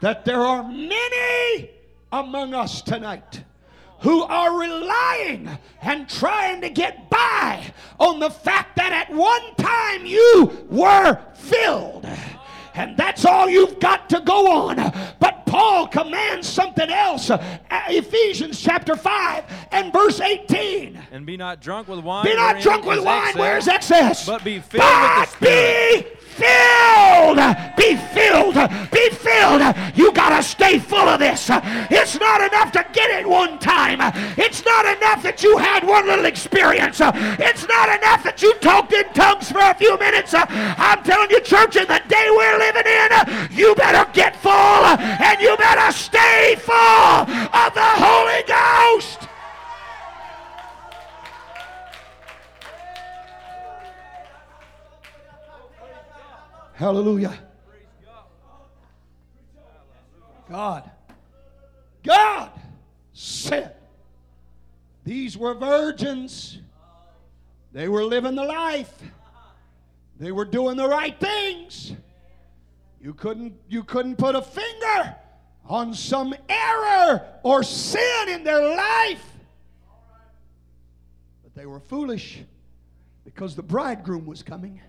that 0.00 0.24
there 0.24 0.40
are 0.40 0.62
many 0.62 1.68
among 2.10 2.54
us 2.54 2.80
tonight 2.80 3.44
who 4.00 4.22
are 4.22 4.58
relying 4.58 5.50
and 5.82 6.08
trying 6.08 6.62
to 6.62 6.70
get 6.70 7.10
by 7.10 7.70
on 8.00 8.18
the 8.18 8.30
fact 8.30 8.76
that 8.76 8.92
at 8.92 9.14
one 9.14 9.54
time 9.56 10.06
you 10.06 10.66
were 10.70 11.20
filled. 11.34 12.08
And 12.72 12.96
that's 12.96 13.26
all 13.26 13.46
you've 13.46 13.78
got 13.78 14.08
to 14.08 14.20
go 14.20 14.50
on. 14.50 14.76
But 15.20 15.44
Paul 15.44 15.86
commands 15.86 16.48
something 16.48 16.88
else. 16.88 17.28
Uh, 17.28 17.60
Ephesians 17.88 18.58
chapter 18.58 18.96
5 18.96 19.44
and 19.70 19.92
verse 19.92 20.18
18. 20.20 20.98
And 21.12 21.26
be 21.26 21.36
not 21.36 21.60
drunk 21.60 21.88
with 21.88 22.00
wine. 22.00 22.24
Be 22.24 22.34
not 22.34 22.62
drunk 22.62 22.86
with 22.86 23.04
wine 23.04 23.28
excess, 23.28 23.36
where 23.38 23.58
is 23.58 23.68
excess. 23.68 24.26
But 24.26 24.42
be 24.42 24.60
filled 24.60 24.82
with 24.82 25.10
the 25.14 25.26
Spirit. 25.26 26.18
Be 26.18 26.24
filled. 26.34 27.38
Be 27.76 27.96
filled. 27.96 28.54
Be 28.90 29.10
filled. 29.10 29.62
You 29.94 30.12
got 30.12 30.36
to 30.36 30.42
stay 30.42 30.78
full 30.78 31.08
of 31.08 31.20
this. 31.20 31.50
It's 31.50 32.18
not 32.18 32.40
enough 32.40 32.72
to 32.72 32.84
get 32.92 33.10
it 33.10 33.28
one 33.28 33.58
time. 33.58 33.98
It's 34.36 34.64
not 34.64 34.84
enough 34.96 35.22
that 35.22 35.42
you 35.42 35.56
had 35.58 35.84
one 35.84 36.06
little 36.06 36.24
experience. 36.24 37.00
It's 37.00 37.66
not 37.68 37.88
enough 37.88 38.24
that 38.24 38.42
you 38.42 38.54
talked 38.54 38.92
in 38.92 39.04
tongues 39.12 39.50
for 39.50 39.60
a 39.60 39.74
few 39.74 39.98
minutes. 39.98 40.34
I'm 40.36 41.02
telling 41.02 41.30
you, 41.30 41.40
church, 41.40 41.76
in 41.76 41.86
the 41.86 42.02
day 42.08 42.26
we're 42.30 42.58
living 42.58 42.86
in, 42.86 43.10
you 43.56 43.74
better 43.74 44.10
get 44.12 44.36
full 44.36 44.52
and 44.52 45.40
you 45.40 45.56
better 45.56 45.92
stay 45.92 46.56
full 46.58 46.74
of 46.74 47.74
the 47.74 47.90
Holy 48.00 48.42
Ghost. 48.46 49.28
Hallelujah. 56.74 57.38
God, 60.48 60.90
God 62.02 62.50
said 63.12 63.76
these 65.04 65.36
were 65.36 65.54
virgins. 65.54 66.58
They 67.72 67.88
were 67.88 68.04
living 68.04 68.34
the 68.34 68.44
life. 68.44 68.92
They 70.18 70.32
were 70.32 70.44
doing 70.44 70.76
the 70.76 70.88
right 70.88 71.18
things. 71.18 71.92
You 73.00 73.14
couldn't, 73.14 73.54
you 73.68 73.84
couldn't 73.84 74.16
put 74.16 74.34
a 74.34 74.42
finger 74.42 75.16
on 75.66 75.94
some 75.94 76.34
error 76.48 77.26
or 77.42 77.62
sin 77.62 78.28
in 78.28 78.44
their 78.44 78.76
life. 78.76 79.24
But 81.42 81.54
they 81.54 81.66
were 81.66 81.80
foolish 81.80 82.42
because 83.24 83.54
the 83.54 83.62
bridegroom 83.62 84.26
was 84.26 84.42
coming 84.42 84.80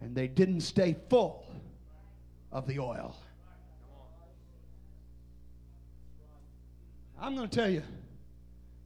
and 0.00 0.14
they 0.14 0.28
didn't 0.28 0.60
stay 0.60 0.96
full 1.08 1.46
of 2.52 2.66
the 2.66 2.78
oil. 2.78 3.16
I'm 7.20 7.34
going 7.34 7.48
to 7.48 7.54
tell 7.54 7.68
you, 7.68 7.82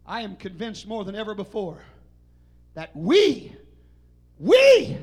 I 0.06 0.22
am 0.22 0.36
convinced 0.36 0.86
more 0.86 1.04
than 1.04 1.14
ever 1.14 1.34
before 1.34 1.78
that 2.74 2.94
we, 2.96 3.54
we, 4.38 4.96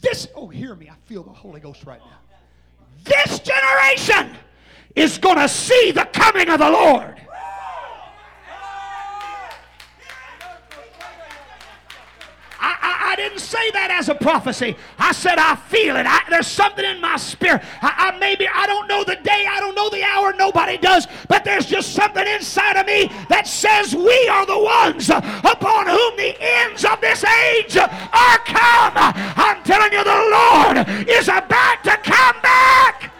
this, 0.00 0.26
oh, 0.34 0.48
hear 0.48 0.74
me, 0.74 0.90
I 0.90 0.94
feel 1.06 1.22
the 1.22 1.30
Holy 1.30 1.60
Ghost 1.60 1.84
right 1.84 2.00
now. 2.00 2.18
This 3.04 3.38
generation 3.38 4.36
is 4.94 5.18
going 5.18 5.38
to 5.38 5.48
see 5.48 5.92
the 5.92 6.04
coming 6.12 6.48
of 6.48 6.58
the 6.58 6.70
Lord. 6.70 7.20
Didn't 13.22 13.38
say 13.38 13.70
that 13.70 13.90
as 13.90 14.08
a 14.08 14.14
prophecy. 14.14 14.76
I 14.98 15.12
said, 15.12 15.38
I 15.38 15.54
feel 15.54 15.96
it. 15.96 16.06
I, 16.06 16.22
there's 16.28 16.48
something 16.48 16.84
in 16.84 17.00
my 17.00 17.16
spirit. 17.16 17.62
I, 17.80 18.10
I 18.12 18.18
maybe, 18.18 18.48
I 18.48 18.66
don't 18.66 18.88
know 18.88 19.04
the 19.04 19.16
day, 19.16 19.46
I 19.48 19.60
don't 19.60 19.74
know 19.74 19.88
the 19.90 20.02
hour, 20.02 20.32
nobody 20.32 20.76
does, 20.76 21.06
but 21.28 21.44
there's 21.44 21.66
just 21.66 21.92
something 21.92 22.26
inside 22.26 22.76
of 22.76 22.86
me 22.86 23.10
that 23.28 23.46
says 23.46 23.94
we 23.94 24.28
are 24.28 24.46
the 24.46 24.58
ones 24.58 25.08
upon 25.08 25.86
whom 25.86 26.16
the 26.16 26.34
ends 26.40 26.84
of 26.84 27.00
this 27.00 27.24
age 27.24 27.76
are 27.76 28.38
come. 28.44 28.94
I'm 28.96 29.62
telling 29.62 29.92
you, 29.92 30.02
the 30.02 30.22
Lord 30.34 31.08
is 31.08 31.28
about 31.28 31.84
to 31.84 31.96
come 31.98 32.40
back. 32.42 33.11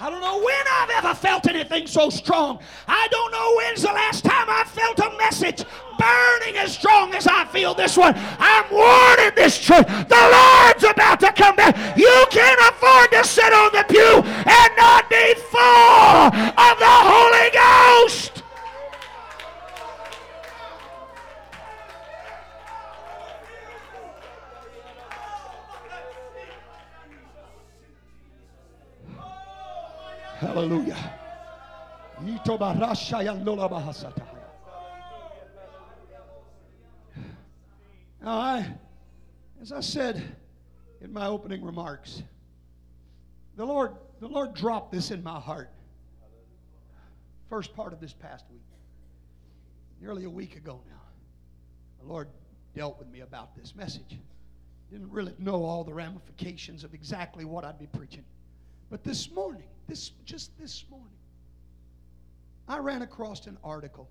I 0.00 0.10
don't 0.10 0.20
know 0.20 0.38
when 0.38 0.64
I've 0.70 0.90
ever 0.90 1.14
felt 1.14 1.48
anything 1.48 1.88
so 1.88 2.08
strong. 2.08 2.60
I 2.86 3.08
don't 3.10 3.32
know 3.32 3.54
when's 3.56 3.82
the 3.82 3.88
last 3.88 4.24
time 4.24 4.48
I 4.48 4.62
felt 4.64 4.98
a 5.00 5.16
message 5.18 5.64
burning 5.98 6.56
as 6.56 6.72
strong 6.72 7.12
as 7.14 7.26
I 7.26 7.44
feel 7.46 7.74
this 7.74 7.96
one. 7.96 8.14
I'm 8.38 8.64
warning 8.70 9.32
this 9.34 9.58
church. 9.58 9.88
The 9.88 10.30
Lord's 10.32 10.84
about 10.84 11.18
to 11.20 11.32
come 11.32 11.56
back. 11.56 11.98
You 11.98 12.26
can't 12.30 12.60
afford 12.60 13.10
to 13.10 13.24
sit 13.24 13.52
on 13.52 13.72
the 13.72 13.84
pew 13.88 14.22
and 14.22 14.76
not 14.76 15.10
be 15.10 15.34
full 15.34 16.30
of 16.30 16.78
the 16.78 16.96
Holy 17.10 17.50
Ghost. 17.50 18.27
Hallelujah. 30.38 30.96
Now, 38.22 38.38
I, 38.38 38.66
as 39.60 39.72
I 39.72 39.80
said 39.80 40.22
in 41.00 41.12
my 41.12 41.26
opening 41.26 41.64
remarks, 41.64 42.22
the 43.56 43.64
Lord, 43.64 43.96
the 44.20 44.28
Lord 44.28 44.54
dropped 44.54 44.92
this 44.92 45.10
in 45.10 45.24
my 45.24 45.40
heart. 45.40 45.70
First 47.50 47.74
part 47.74 47.92
of 47.92 48.00
this 48.00 48.12
past 48.12 48.44
week, 48.52 48.62
nearly 50.00 50.22
a 50.22 50.30
week 50.30 50.54
ago 50.54 50.80
now, 50.88 51.02
the 52.00 52.06
Lord 52.06 52.28
dealt 52.76 52.96
with 52.96 53.08
me 53.08 53.22
about 53.22 53.56
this 53.56 53.74
message. 53.74 54.16
Didn't 54.92 55.10
really 55.10 55.34
know 55.40 55.64
all 55.64 55.82
the 55.82 55.94
ramifications 55.94 56.84
of 56.84 56.94
exactly 56.94 57.44
what 57.44 57.64
I'd 57.64 57.80
be 57.80 57.88
preaching. 57.88 58.24
But 58.90 59.04
this 59.04 59.30
morning, 59.30 59.68
this 59.86 60.12
just 60.24 60.58
this 60.58 60.84
morning, 60.90 61.08
I 62.66 62.78
ran 62.78 63.02
across 63.02 63.46
an 63.46 63.58
article. 63.62 64.08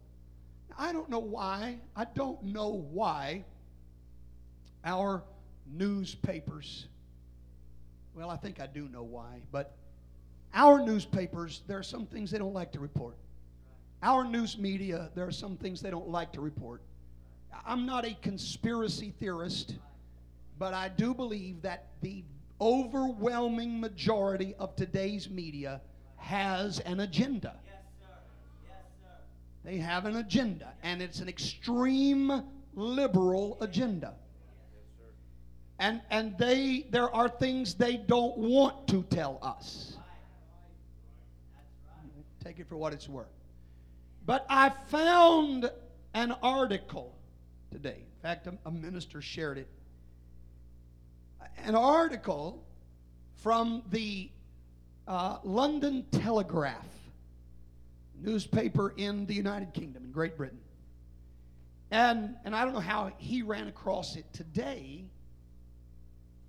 I 0.77 0.91
don't 0.91 1.09
know 1.09 1.19
why. 1.19 1.79
I 1.95 2.05
don't 2.05 2.43
know 2.43 2.69
why 2.91 3.43
our 4.83 5.23
newspapers. 5.71 6.87
Well, 8.15 8.29
I 8.29 8.37
think 8.37 8.59
I 8.59 8.67
do 8.67 8.87
know 8.89 9.03
why, 9.03 9.41
but 9.51 9.75
our 10.53 10.83
newspapers, 10.83 11.61
there 11.67 11.77
are 11.77 11.83
some 11.83 12.05
things 12.05 12.31
they 12.31 12.37
don't 12.37 12.53
like 12.53 12.71
to 12.71 12.79
report. 12.79 13.15
Our 14.01 14.23
news 14.23 14.57
media, 14.57 15.09
there 15.15 15.25
are 15.25 15.31
some 15.31 15.57
things 15.57 15.81
they 15.81 15.91
don't 15.91 16.09
like 16.09 16.31
to 16.33 16.41
report. 16.41 16.81
I'm 17.65 17.85
not 17.85 18.05
a 18.05 18.15
conspiracy 18.21 19.13
theorist, 19.19 19.75
but 20.57 20.73
I 20.73 20.89
do 20.89 21.13
believe 21.13 21.61
that 21.63 21.87
the 22.01 22.23
overwhelming 22.59 23.79
majority 23.79 24.55
of 24.59 24.75
today's 24.75 25.29
media 25.29 25.81
has 26.17 26.79
an 26.79 26.99
agenda. 26.99 27.53
Yes, 27.65 27.75
sir. 27.99 28.07
Yes, 28.67 28.75
sir. 29.01 29.09
They 29.63 29.77
have 29.77 30.05
an 30.05 30.17
agenda, 30.17 30.73
and 30.83 31.01
it's 31.01 31.19
an 31.19 31.29
extreme 31.29 32.43
liberal 32.73 33.57
agenda. 33.61 34.15
And, 35.79 36.01
and 36.09 36.37
they, 36.37 36.87
there 36.89 37.13
are 37.13 37.29
things 37.29 37.75
they 37.75 37.97
don't 37.97 38.37
want 38.37 38.87
to 38.87 39.03
tell 39.03 39.37
us. 39.41 39.95
Take 42.43 42.59
it 42.59 42.67
for 42.67 42.77
what 42.77 42.93
it's 42.93 43.07
worth. 43.07 43.27
But 44.25 44.45
I 44.49 44.71
found 44.87 45.69
an 46.13 46.31
article 46.41 47.15
today. 47.71 47.97
In 47.99 48.21
fact, 48.21 48.47
a, 48.47 48.57
a 48.65 48.71
minister 48.71 49.21
shared 49.21 49.57
it 49.57 49.67
an 51.65 51.75
article 51.75 52.63
from 53.37 53.83
the 53.91 54.29
uh, 55.07 55.37
London 55.43 56.05
Telegraph, 56.11 56.87
newspaper 58.21 58.93
in 58.97 59.25
the 59.25 59.33
United 59.33 59.73
Kingdom, 59.73 60.03
in 60.05 60.11
Great 60.11 60.37
Britain. 60.37 60.59
And, 61.91 62.35
and 62.43 62.55
I 62.55 62.65
don't 62.65 62.73
know 62.73 62.79
how 62.79 63.11
he 63.17 63.41
ran 63.41 63.67
across 63.67 64.15
it 64.15 64.25
today, 64.33 65.05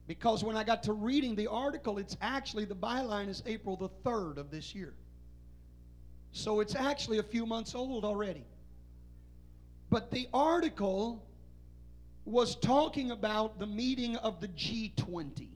because 0.06 0.42
when 0.42 0.56
I 0.56 0.64
got 0.64 0.82
to 0.84 0.92
reading 0.92 1.36
the 1.36 1.46
article, 1.46 1.98
it's 1.98 2.16
actually, 2.20 2.64
the 2.64 2.74
byline 2.74 3.28
is 3.28 3.42
April 3.46 3.76
the 3.76 3.90
3rd 4.04 4.38
of 4.38 4.50
this 4.50 4.74
year. 4.74 4.94
So 6.32 6.60
it's 6.60 6.74
actually 6.74 7.18
a 7.18 7.22
few 7.22 7.46
months 7.46 7.74
old 7.74 8.04
already. 8.04 8.44
But 9.90 10.10
the 10.10 10.28
article 10.34 11.24
was 12.28 12.56
talking 12.56 13.10
about 13.10 13.58
the 13.58 13.66
meeting 13.66 14.16
of 14.16 14.40
the 14.40 14.48
G20. 14.48 15.48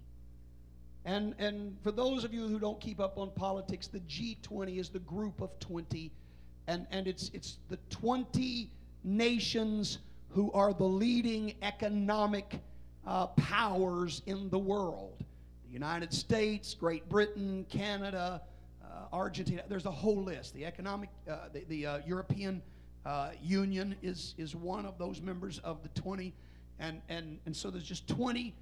And, 1.04 1.34
and 1.38 1.76
for 1.82 1.92
those 1.92 2.24
of 2.24 2.32
you 2.32 2.46
who 2.48 2.58
don't 2.58 2.80
keep 2.80 2.98
up 2.98 3.18
on 3.18 3.30
politics, 3.30 3.88
the 3.88 4.00
G20 4.00 4.78
is 4.78 4.88
the 4.88 5.00
group 5.00 5.40
of 5.42 5.50
20, 5.60 6.10
and, 6.68 6.86
and 6.90 7.06
it's, 7.06 7.30
it's 7.34 7.58
the 7.68 7.78
20 7.90 8.70
nations 9.04 9.98
who 10.30 10.50
are 10.52 10.72
the 10.72 10.84
leading 10.84 11.54
economic 11.60 12.60
uh, 13.06 13.26
powers 13.26 14.22
in 14.26 14.48
the 14.48 14.58
world. 14.58 15.22
The 15.66 15.72
United 15.72 16.12
States, 16.12 16.72
Great 16.72 17.06
Britain, 17.08 17.66
Canada, 17.68 18.40
uh, 18.82 19.14
Argentina, 19.14 19.62
there's 19.68 19.86
a 19.86 19.90
whole 19.90 20.22
list. 20.22 20.54
The 20.54 20.64
economic, 20.64 21.10
uh, 21.28 21.48
the, 21.52 21.64
the 21.68 21.86
uh, 21.86 21.98
European 22.06 22.62
uh, 23.04 23.30
Union 23.42 23.96
is, 24.02 24.34
is 24.38 24.54
one 24.54 24.86
of 24.86 24.96
those 24.96 25.20
members 25.20 25.58
of 25.58 25.82
the 25.82 25.88
20 26.00 26.32
and, 26.82 27.00
and, 27.08 27.38
and 27.46 27.56
so 27.56 27.70
there's 27.70 27.84
just 27.84 28.08
20 28.08 28.54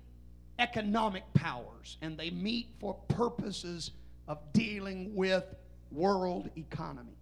economic 0.59 1.25
powers, 1.33 1.97
and 2.03 2.19
they 2.19 2.31
meet 2.31 2.69
for 2.79 2.95
purposes 3.09 3.93
of 4.29 4.39
dealing 4.53 5.15
with 5.17 5.45
world 5.91 6.51
economy. 6.57 7.17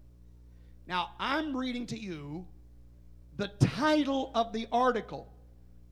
Now, 0.89 1.11
I'm 1.21 1.57
reading 1.57 1.87
to 1.87 1.99
you 1.99 2.45
the 3.37 3.49
title 3.61 4.33
of 4.35 4.53
the 4.53 4.67
article, 4.73 5.33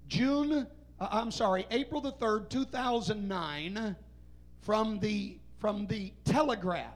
June, 0.09 0.66
uh, 1.01 1.09
I'm 1.11 1.31
sorry, 1.31 1.66
April 1.71 2.01
the 2.01 2.12
3rd, 2.12 2.49
2009, 2.49 3.95
from 4.62 4.99
the, 4.99 5.38
from 5.61 5.87
the 5.87 6.12
Telegraph. 6.25 6.95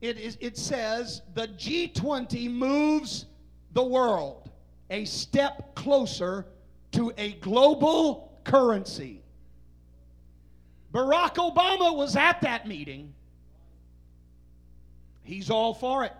It, 0.00 0.18
is, 0.18 0.38
it 0.40 0.56
says, 0.56 1.22
The 1.34 1.48
G20 1.48 2.48
moves 2.50 3.26
the 3.72 3.82
world 3.82 4.50
a 4.90 5.04
step 5.06 5.74
closer 5.74 6.46
to 6.94 7.12
a 7.18 7.32
global 7.34 8.38
currency. 8.44 9.20
Barack 10.92 11.34
Obama 11.34 11.96
was 11.96 12.16
at 12.16 12.40
that 12.42 12.68
meeting. 12.68 13.12
He's 15.24 15.50
all 15.50 15.74
for 15.74 16.04
it. 16.04 16.12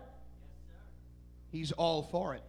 He's 1.52 1.70
all 1.72 2.02
for 2.02 2.34
it. 2.34 2.42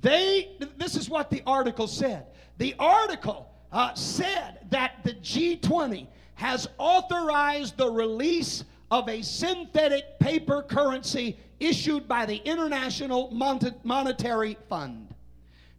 They, 0.00 0.56
this 0.76 0.96
is 0.96 1.08
what 1.08 1.30
the 1.30 1.42
article 1.46 1.86
said. 1.86 2.26
The 2.58 2.74
article 2.78 3.50
uh, 3.70 3.94
said 3.94 4.66
that 4.70 5.04
the 5.04 5.14
G20 5.14 6.06
has 6.34 6.68
authorized 6.78 7.76
the 7.76 7.90
release 7.90 8.64
of 8.90 9.08
a 9.08 9.22
synthetic 9.22 10.18
paper 10.18 10.62
currency 10.62 11.36
issued 11.60 12.08
by 12.08 12.26
the 12.26 12.36
International 12.36 13.30
Monetary 13.84 14.56
Fund. 14.68 15.14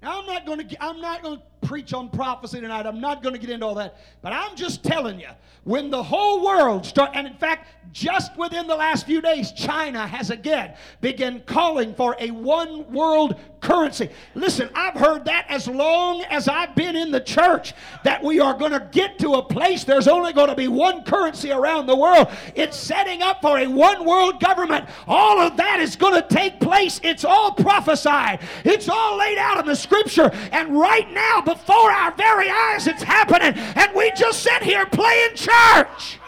Now, 0.01 0.19
I'm 0.21 0.25
not 0.27 0.45
going 0.45 0.67
to 0.67 0.83
I'm 0.83 1.01
not 1.01 1.23
going 1.23 1.37
to 1.37 1.43
preach 1.61 1.93
on 1.93 2.09
prophecy 2.09 2.61
tonight. 2.61 2.85
I'm 2.85 3.01
not 3.01 3.23
going 3.23 3.33
to 3.33 3.39
get 3.39 3.49
into 3.49 3.65
all 3.65 3.75
that. 3.75 3.97
But 4.21 4.33
I'm 4.33 4.55
just 4.55 4.83
telling 4.83 5.19
you, 5.19 5.29
when 5.63 5.89
the 5.89 6.01
whole 6.01 6.45
world 6.45 6.85
start 6.85 7.11
and 7.13 7.27
in 7.27 7.33
fact, 7.33 7.67
just 7.91 8.37
within 8.37 8.67
the 8.67 8.75
last 8.75 9.05
few 9.05 9.21
days, 9.21 9.51
China 9.51 10.05
has 10.07 10.29
again 10.29 10.73
begun 11.01 11.41
calling 11.45 11.93
for 11.95 12.15
a 12.19 12.31
one 12.31 12.89
world 12.91 13.35
currency. 13.59 14.09
Listen, 14.35 14.69
I've 14.75 14.93
heard 14.93 15.25
that 15.25 15.45
as 15.49 15.67
long 15.67 16.21
as 16.23 16.47
I've 16.47 16.75
been 16.75 16.95
in 16.95 17.11
the 17.11 17.19
church 17.19 17.73
that 18.03 18.23
we 18.23 18.39
are 18.39 18.53
going 18.53 18.71
to 18.71 18.87
get 18.91 19.19
to 19.19 19.33
a 19.33 19.43
place 19.43 19.83
there's 19.83 20.07
only 20.07 20.33
going 20.33 20.49
to 20.49 20.55
be 20.55 20.67
one 20.67 21.03
currency 21.03 21.51
around 21.51 21.87
the 21.87 21.95
world. 21.95 22.27
It's 22.55 22.77
setting 22.77 23.21
up 23.21 23.41
for 23.41 23.57
a 23.57 23.67
one 23.67 24.05
world 24.05 24.39
government. 24.39 24.87
All 25.07 25.39
of 25.39 25.57
that 25.57 25.79
is 25.79 25.95
going 25.95 26.21
to 26.21 26.27
take 26.27 26.59
place. 26.59 26.99
It's 27.03 27.25
all 27.25 27.51
prophesied. 27.51 28.41
It's 28.63 28.89
all 28.89 29.17
laid 29.17 29.37
out 29.37 29.59
in 29.59 29.65
the 29.65 29.75
scripture. 29.75 30.31
And 30.51 30.77
right 30.77 31.09
now 31.11 31.41
before 31.47 31.89
our 31.89 32.11
very 32.15 32.49
eyes 32.49 32.87
it's 32.87 33.01
happening, 33.01 33.53
and 33.77 33.89
we 33.95 34.11
just 34.11 34.43
sit 34.43 34.61
here 34.61 34.85
playing 34.85 35.29
church. 35.33 36.19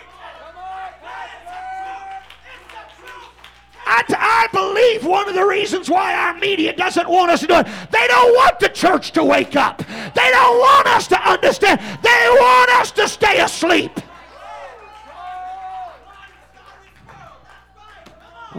I, 3.85 4.03
t- 4.07 4.15
I 4.17 4.47
believe 4.53 5.03
one 5.03 5.27
of 5.27 5.35
the 5.35 5.43
reasons 5.43 5.89
why 5.89 6.13
our 6.13 6.35
media 6.35 6.73
doesn't 6.73 7.09
want 7.09 7.31
us 7.31 7.41
to 7.41 7.47
do 7.47 7.55
it, 7.55 7.67
they 7.91 8.07
don't 8.07 8.33
want 8.33 8.61
the 8.61 8.69
church 8.69 9.11
to 9.11 9.23
wake 9.25 9.57
up. 9.57 9.79
They 9.79 10.29
don't 10.31 10.57
want 10.57 10.87
us 10.87 11.07
to 11.07 11.29
understand. 11.29 11.81
They 12.01 12.29
want 12.29 12.69
us 12.79 12.91
to 12.91 13.09
stay 13.09 13.41
asleep. 13.41 13.91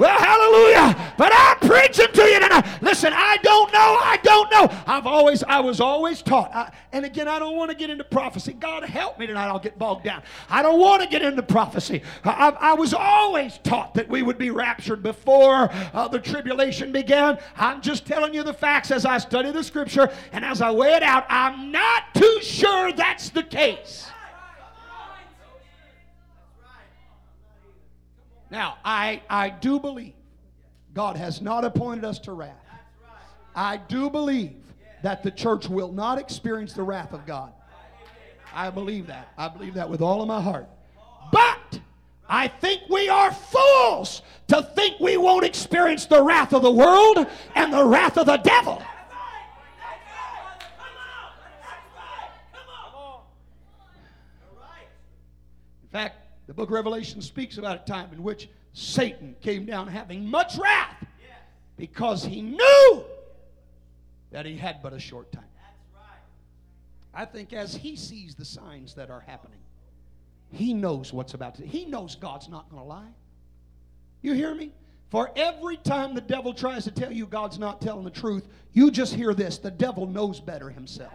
Well, 0.01 0.19
hallelujah. 0.19 1.13
But 1.19 1.31
I'm 1.35 1.59
preaching 1.59 2.11
to 2.11 2.23
you 2.23 2.41
tonight. 2.41 2.65
Listen, 2.81 3.13
I 3.15 3.37
don't 3.43 3.71
know. 3.71 3.99
I 4.01 4.19
don't 4.23 4.51
know. 4.51 4.75
I've 4.87 5.07
always, 5.07 5.43
I 5.43 5.61
was 5.61 5.79
always 5.79 6.23
taught. 6.23 6.51
I, 6.55 6.73
and 6.93 7.05
again, 7.05 7.29
I 7.29 7.39
don't 7.39 7.55
want 7.55 7.71
to 7.71 7.77
get 7.77 7.91
into 7.91 8.05
prophecy. 8.05 8.55
God 8.55 8.83
help 8.83 9.19
me 9.19 9.27
tonight. 9.27 9.49
I'll 9.49 9.59
get 9.59 9.79
bogged 9.79 10.05
down. 10.05 10.23
I 10.49 10.63
don't 10.63 10.81
want 10.81 11.03
to 11.03 11.09
get 11.11 11.21
into 11.21 11.43
prophecy. 11.43 12.01
I, 12.25 12.49
I 12.59 12.73
was 12.73 12.95
always 12.95 13.59
taught 13.59 13.93
that 13.93 14.09
we 14.09 14.23
would 14.23 14.39
be 14.39 14.51
raptured 14.51 15.03
before 15.03 15.69
uh, 15.93 16.09
the 16.09 16.19
tribulation 16.19 16.93
began. 16.93 17.39
I'm 17.57 17.83
just 17.83 18.07
telling 18.07 18.33
you 18.33 18.43
the 18.43 18.55
facts 18.55 18.91
as 18.91 19.05
I 19.05 19.19
study 19.19 19.51
the 19.51 19.63
scripture 19.63 20.11
and 20.33 20.47
as 20.47 20.63
I 20.63 20.71
weigh 20.71 20.95
it 20.95 21.03
out. 21.03 21.27
I'm 21.29 21.71
not 21.71 22.15
too 22.15 22.39
sure 22.41 22.91
that's 22.93 23.29
the 23.29 23.43
case. 23.43 24.07
Now, 28.51 28.79
I, 28.85 29.23
I 29.31 29.51
do 29.51 29.79
believe 29.79 30.15
God 30.93 31.17
has 31.17 31.41
not 31.41 31.65
appointed 31.65 32.05
us 32.05 32.19
to 32.21 32.33
wrath. 32.33 32.57
I 33.55 33.77
do 33.77 34.11
believe 34.11 34.57
that 35.03 35.23
the 35.23 35.31
church 35.31 35.69
will 35.69 35.93
not 35.93 36.19
experience 36.19 36.73
the 36.73 36.83
wrath 36.83 37.13
of 37.13 37.27
God. 37.27 37.53
I 38.53 38.71
believe 38.71 39.07
that. 39.07 39.29
I 39.39 39.49
believe 39.49 39.75
that 39.75 39.89
with 39.89 40.01
all 40.01 40.21
of 40.23 40.29
my 40.29 40.41
heart. 40.41 40.69
But 41.33 41.81
I 42.29 42.49
think 42.49 42.83
we 42.89 43.09
are 43.09 43.31
fools 43.33 44.23
to 44.49 44.63
think 44.75 44.99
we 44.99 45.17
won't 45.17 45.45
experience 45.45 46.07
the 46.07 46.23
wrath 46.23 46.53
of 46.53 46.63
the 46.63 46.71
world 46.71 47.27
and 47.55 47.73
the 47.73 47.85
wrath 47.85 48.19
of 48.19 48.27
the 48.27 48.39
devil. 48.39 48.77
Come 48.77 48.87
on! 49.19 49.39
Come 52.53 52.69
on! 52.95 53.23
In 55.83 55.89
fact, 55.89 56.20
the 56.51 56.55
book 56.55 56.69
of 56.69 56.73
Revelation 56.73 57.23
speaks 57.23 57.59
about 57.59 57.83
a 57.83 57.85
time 57.85 58.09
in 58.13 58.25
which 58.25 58.49
Satan 58.73 59.37
came 59.41 59.67
down 59.67 59.87
having 59.87 60.29
much 60.29 60.59
wrath 60.59 60.97
because 61.77 62.25
he 62.25 62.43
knew 62.43 63.05
that 64.33 64.47
he 64.47 64.57
had 64.57 64.83
but 64.83 64.93
a 64.93 64.99
short 64.99 65.31
time. 65.31 65.45
I 67.15 67.25
think 67.25 67.53
as 67.53 67.77
he 67.77 67.95
sees 67.95 68.35
the 68.35 68.45
signs 68.45 68.95
that 68.95 69.11
are 69.11 69.21
happening, 69.21 69.61
he 70.51 70.75
knows 70.75 71.13
what's 71.13 71.35
about 71.35 71.55
to. 71.55 71.65
He 71.65 71.85
knows 71.85 72.17
God's 72.17 72.49
not 72.49 72.69
going 72.69 72.83
to 72.83 72.89
lie. 72.89 73.15
You 74.21 74.33
hear 74.33 74.53
me? 74.53 74.73
For 75.09 75.31
every 75.37 75.77
time 75.77 76.17
the 76.17 76.21
devil 76.21 76.53
tries 76.53 76.83
to 76.83 76.91
tell 76.91 77.13
you 77.13 77.27
God's 77.27 77.61
not 77.61 77.81
telling 77.81 78.03
the 78.03 78.11
truth, 78.11 78.49
you 78.73 78.91
just 78.91 79.15
hear 79.15 79.35
this 79.35 79.59
the 79.59 79.71
devil 79.71 80.05
knows 80.05 80.41
better 80.41 80.69
himself. 80.69 81.13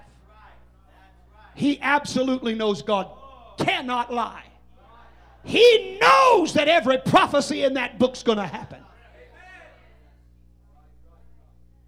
He 1.55 1.77
absolutely 1.81 2.55
knows 2.55 2.81
God 2.81 3.09
cannot 3.57 4.13
lie. 4.13 4.45
He 5.45 5.99
knows 6.01 6.53
that 6.53 6.67
every 6.67 6.97
prophecy 6.97 7.63
in 7.63 7.75
that 7.75 7.99
book's 7.99 8.23
going 8.23 8.39
to 8.39 8.47
happen. 8.47 8.79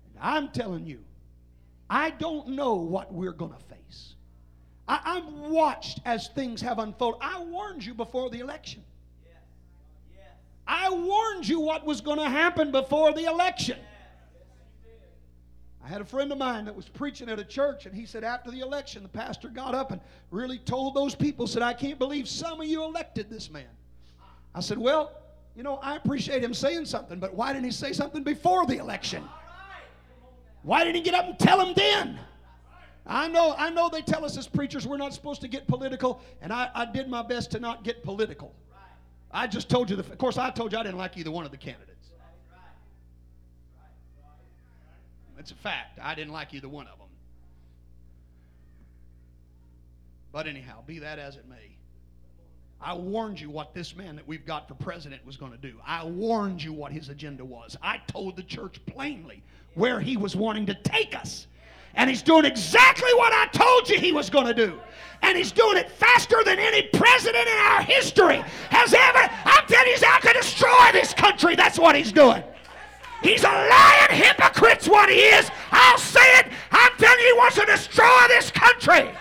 And 0.06 0.18
I'm 0.22 0.50
telling 0.50 0.86
you, 0.86 1.00
I 1.90 2.12
don't 2.12 2.50
know 2.50 2.76
what 2.76 3.14
we're 3.14 3.32
going 3.32 3.54
to 3.54 3.76
face. 3.76 4.14
I, 4.88 5.00
I've 5.04 5.26
watched 5.50 6.02
as 6.06 6.28
things 6.30 6.62
have 6.62 6.80
unfolded. 6.80 7.20
I 7.22 7.42
warned 7.42 7.84
you 7.84 7.94
before 7.94 8.30
the 8.30 8.40
election. 8.40 8.84
I 10.68 10.90
warned 10.90 11.48
you 11.48 11.60
what 11.60 11.86
was 11.86 12.02
going 12.02 12.20
to 12.20 12.30
happen 12.30 12.72
before 12.72 13.14
the 13.14 13.24
election. 13.24 13.80
I 15.84 15.88
had 15.88 16.02
a 16.02 16.06
friend 16.06 16.32
of 16.32 16.38
mine 16.38 16.66
that 16.66 16.76
was 16.76 16.90
preaching 16.90 17.30
at 17.30 17.40
a 17.40 17.44
church, 17.44 17.86
and 17.86 17.96
he 17.96 18.06
said 18.06 18.24
after 18.24 18.52
the 18.52 18.60
election, 18.60 19.04
the 19.04 19.10
pastor 19.10 19.48
got 19.48 19.74
up 19.74 19.92
and 19.92 20.02
really 20.32 20.58
told 20.58 20.96
those 20.96 21.16
people, 21.16 21.48
said, 21.48 21.62
I 21.62 21.74
can't 21.74 21.98
believe 22.00 22.28
some 22.28 22.60
of 22.60 22.68
you 22.68 22.84
elected 22.84 23.30
this 23.30 23.50
man. 23.50 23.70
I 24.54 24.60
said, 24.60 24.78
Well, 24.78 25.12
you 25.56 25.64
know, 25.64 25.78
I 25.78 25.96
appreciate 25.96 26.44
him 26.44 26.54
saying 26.54 26.86
something, 26.86 27.20
but 27.20 27.34
why 27.34 27.54
didn't 27.54 27.66
he 27.66 27.72
say 27.72 27.94
something 27.94 28.24
before 28.24 28.66
the 28.66 28.78
election? 28.78 29.24
Why 30.64 30.84
didn't 30.84 30.98
he 30.98 31.02
get 31.02 31.14
up 31.14 31.26
and 31.26 31.40
tell 31.40 31.58
them 31.58 31.74
then? 31.76 32.20
I 33.06 33.28
know, 33.30 33.56
I 33.58 33.70
know 33.70 33.90
they 33.90 34.02
tell 34.02 34.26
us 34.26 34.38
as 34.38 34.48
preachers 34.48 34.86
we're 34.86 34.98
not 34.98 35.14
supposed 35.14 35.42
to 35.42 35.48
get 35.48 35.68
political, 35.68 36.22
and 36.42 36.52
I, 36.52 36.70
I 36.76 36.86
did 36.86 37.08
my 37.08 37.22
best 37.22 37.52
to 37.52 37.60
not 37.60 37.84
get 37.84 38.04
political. 38.04 38.54
I 39.32 39.48
just 39.48 39.70
told 39.70 39.90
you, 39.90 39.96
the, 39.96 40.04
of 40.04 40.18
course, 40.18 40.38
I 40.38 40.50
told 40.50 40.74
you 40.74 40.78
I 40.78 40.84
didn't 40.84 40.98
like 40.98 41.18
either 41.18 41.32
one 41.32 41.46
of 41.46 41.52
the 41.52 41.58
candidates. 41.58 41.97
It's 45.40 45.52
a 45.52 45.56
fact. 45.56 46.00
I 46.02 46.16
didn't 46.16 46.34
like 46.34 46.54
either 46.54 46.70
one 46.70 46.88
of 46.88 46.98
them. 46.98 47.08
But 50.32 50.48
anyhow, 50.48 50.84
be 50.86 51.00
that 51.00 51.20
as 51.20 51.36
it 51.36 51.48
may, 51.48 51.78
I 52.80 52.94
warned 52.94 53.40
you 53.40 53.50
what 53.50 53.74
this 53.74 53.96
man 53.96 54.16
that 54.18 54.28
we've 54.28 54.46
got 54.46 54.68
for 54.68 54.76
president 54.76 55.26
was 55.26 55.36
going 55.36 55.52
to 55.52 55.58
do. 55.58 55.74
I 55.86 56.06
warned 56.06 56.62
you 56.62 56.74
what 56.74 56.92
his 56.92 57.10
agenda 57.10 57.44
was. 57.44 57.76
I 57.82 58.00
told 58.08 58.36
the 58.36 58.44
church 58.44 58.80
plainly 58.86 59.42
where 59.74 60.00
he 60.00 60.16
was 60.16 60.36
wanting 60.36 60.66
to 60.68 60.76
take 60.76 61.18
us. 61.18 61.48
And 61.96 62.08
he's 62.08 62.22
doing 62.22 62.46
exactly 62.46 63.12
what 63.16 63.34
I 63.34 63.48
told 63.48 63.90
you 63.90 63.98
he 63.98 64.12
was 64.12 64.30
going 64.30 64.46
to 64.46 64.54
do. 64.54 64.80
And 65.24 65.36
he's 65.36 65.52
doing 65.52 65.78
it 65.78 65.90
faster 65.90 66.44
than 66.44 66.60
any 66.60 66.84
president 66.84 67.48
in 67.48 67.58
our 67.58 67.82
history 67.82 68.44
has 68.70 68.94
ever. 68.94 69.28
I'm 69.46 69.66
telling 69.66 69.88
you, 69.88 69.94
he's 69.94 70.04
out 70.04 70.22
to 70.22 70.34
destroy 70.34 70.92
this 70.94 71.14
country. 71.16 71.56
That's 71.56 71.80
what 71.80 71.96
he's 71.96 72.12
doing. 72.12 72.44
He's 73.22 73.44
a 73.44 73.48
lying 73.48 74.22
hypocrite's 74.22 74.88
what 74.88 75.10
he 75.10 75.16
is. 75.16 75.50
I'll 75.72 75.98
say 75.98 76.40
it. 76.40 76.48
I'm 76.72 76.92
telling 76.98 77.20
you, 77.20 77.34
he 77.34 77.38
wants 77.38 77.56
to 77.56 77.66
destroy 77.66 78.28
this 78.30 78.52
country. 78.52 79.12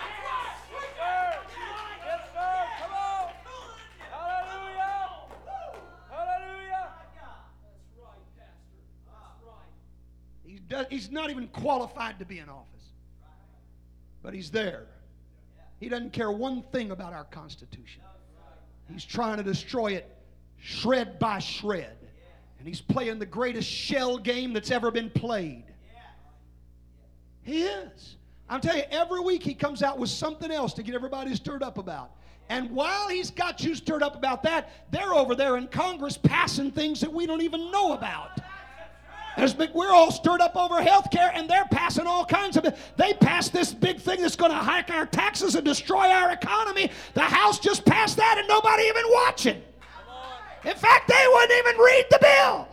He's 10.90 11.10
not 11.10 11.30
even 11.30 11.48
qualified 11.48 12.18
to 12.18 12.24
be 12.24 12.38
in 12.38 12.48
office. 12.48 12.66
But 14.22 14.34
he's 14.34 14.50
there. 14.50 14.86
He 15.78 15.88
doesn't 15.88 16.12
care 16.12 16.30
one 16.30 16.62
thing 16.72 16.90
about 16.90 17.12
our 17.12 17.24
Constitution. 17.24 18.02
He's 18.92 19.04
trying 19.04 19.36
to 19.38 19.42
destroy 19.42 19.92
it 19.92 20.16
shred 20.58 21.18
by 21.18 21.38
shred. 21.38 21.96
And 22.66 22.74
he's 22.74 22.80
playing 22.80 23.20
the 23.20 23.26
greatest 23.26 23.70
shell 23.70 24.18
game 24.18 24.52
that's 24.52 24.72
ever 24.72 24.90
been 24.90 25.08
played. 25.08 25.62
He 27.42 27.62
is. 27.62 28.16
I'm 28.48 28.60
telling 28.60 28.78
you, 28.78 28.84
every 28.90 29.20
week 29.20 29.44
he 29.44 29.54
comes 29.54 29.84
out 29.84 30.00
with 30.00 30.10
something 30.10 30.50
else 30.50 30.72
to 30.72 30.82
get 30.82 30.96
everybody 30.96 31.32
stirred 31.36 31.62
up 31.62 31.78
about. 31.78 32.10
And 32.48 32.72
while 32.72 33.06
he's 33.06 33.30
got 33.30 33.62
you 33.62 33.76
stirred 33.76 34.02
up 34.02 34.16
about 34.16 34.42
that, 34.42 34.72
they're 34.90 35.14
over 35.14 35.36
there 35.36 35.58
in 35.58 35.68
Congress 35.68 36.18
passing 36.18 36.72
things 36.72 37.00
that 37.02 37.12
we 37.12 37.24
don't 37.24 37.40
even 37.40 37.70
know 37.70 37.92
about. 37.92 38.40
We're 39.72 39.92
all 39.92 40.10
stirred 40.10 40.40
up 40.40 40.56
over 40.56 40.82
health 40.82 41.12
care, 41.12 41.30
and 41.34 41.48
they're 41.48 41.68
passing 41.70 42.08
all 42.08 42.24
kinds 42.26 42.56
of. 42.56 42.64
it. 42.64 42.76
They 42.96 43.12
passed 43.12 43.52
this 43.52 43.72
big 43.72 44.00
thing 44.00 44.22
that's 44.22 44.34
going 44.34 44.50
to 44.50 44.58
hike 44.58 44.90
our 44.90 45.06
taxes 45.06 45.54
and 45.54 45.64
destroy 45.64 46.08
our 46.08 46.32
economy. 46.32 46.90
The 47.14 47.20
House 47.20 47.60
just 47.60 47.84
passed 47.84 48.16
that, 48.16 48.38
and 48.38 48.48
nobody 48.48 48.82
even 48.82 49.04
watching. 49.08 49.62
In 50.66 50.74
fact, 50.74 51.06
they 51.06 51.26
wouldn't 51.32 51.52
even 51.52 51.80
read 51.80 52.06
the 52.10 52.18
bill. 52.20 52.68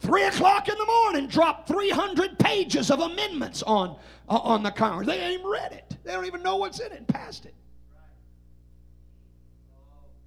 Three 0.00 0.24
o'clock 0.24 0.68
in 0.68 0.76
the 0.76 0.86
morning, 0.86 1.28
dropped 1.28 1.68
300 1.68 2.36
pages 2.38 2.90
of 2.90 2.98
amendments 3.00 3.62
on, 3.62 3.96
uh, 4.28 4.38
on 4.38 4.64
the 4.64 4.72
Congress. 4.72 5.06
They 5.06 5.20
ain't 5.20 5.44
read 5.44 5.72
it. 5.72 5.96
They 6.02 6.12
don't 6.12 6.26
even 6.26 6.42
know 6.42 6.56
what's 6.56 6.80
in 6.80 6.86
it 6.86 6.98
and 6.98 7.06
passed 7.06 7.46
it. 7.46 7.54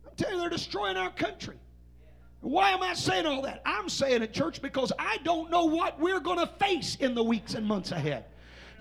I'm 0.08 0.16
telling 0.16 0.36
you, 0.36 0.42
they're 0.42 0.50
destroying 0.50 0.96
our 0.96 1.10
country. 1.10 1.58
Why 2.40 2.72
am 2.72 2.82
I 2.84 2.94
saying 2.94 3.26
all 3.26 3.42
that? 3.42 3.62
I'm 3.66 3.90
saying 3.90 4.22
it, 4.22 4.34
church, 4.34 4.62
because 4.62 4.94
I 4.98 5.18
don't 5.24 5.52
know 5.52 5.66
what 5.66 6.00
we're 6.00 6.20
going 6.20 6.40
to 6.40 6.48
face 6.48 6.96
in 6.96 7.14
the 7.14 7.24
weeks 7.24 7.56
and 7.56 7.66
months 7.66 7.92
ahead. 7.92 8.26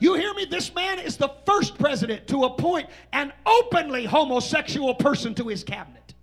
You 0.00 0.14
hear 0.14 0.32
me? 0.34 0.46
This 0.46 0.74
man 0.74 0.98
is 0.98 1.16
the 1.16 1.30
first 1.46 1.78
president 1.78 2.26
to 2.28 2.44
appoint 2.44 2.88
an 3.12 3.32
openly 3.46 4.06
homosexual 4.06 4.94
person 4.94 5.34
to 5.36 5.46
his 5.46 5.62
cabinet. 5.62 6.14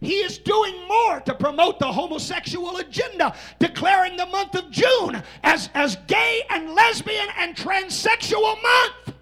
He 0.00 0.16
is 0.16 0.36
doing 0.36 0.86
more 0.86 1.20
to 1.20 1.34
promote 1.34 1.78
the 1.78 1.90
homosexual 1.90 2.76
agenda, 2.76 3.34
declaring 3.58 4.18
the 4.18 4.26
month 4.26 4.54
of 4.54 4.70
June 4.70 5.22
as, 5.42 5.70
as 5.72 5.96
gay 6.06 6.42
and 6.50 6.74
lesbian 6.74 7.26
and 7.38 7.56
transsexual 7.56 8.62
month. 8.62 9.16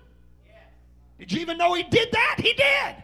Did 1.20 1.30
you 1.30 1.40
even 1.40 1.56
know 1.56 1.74
he 1.74 1.84
did 1.84 2.10
that? 2.10 2.36
He 2.38 2.52
did. 2.54 3.01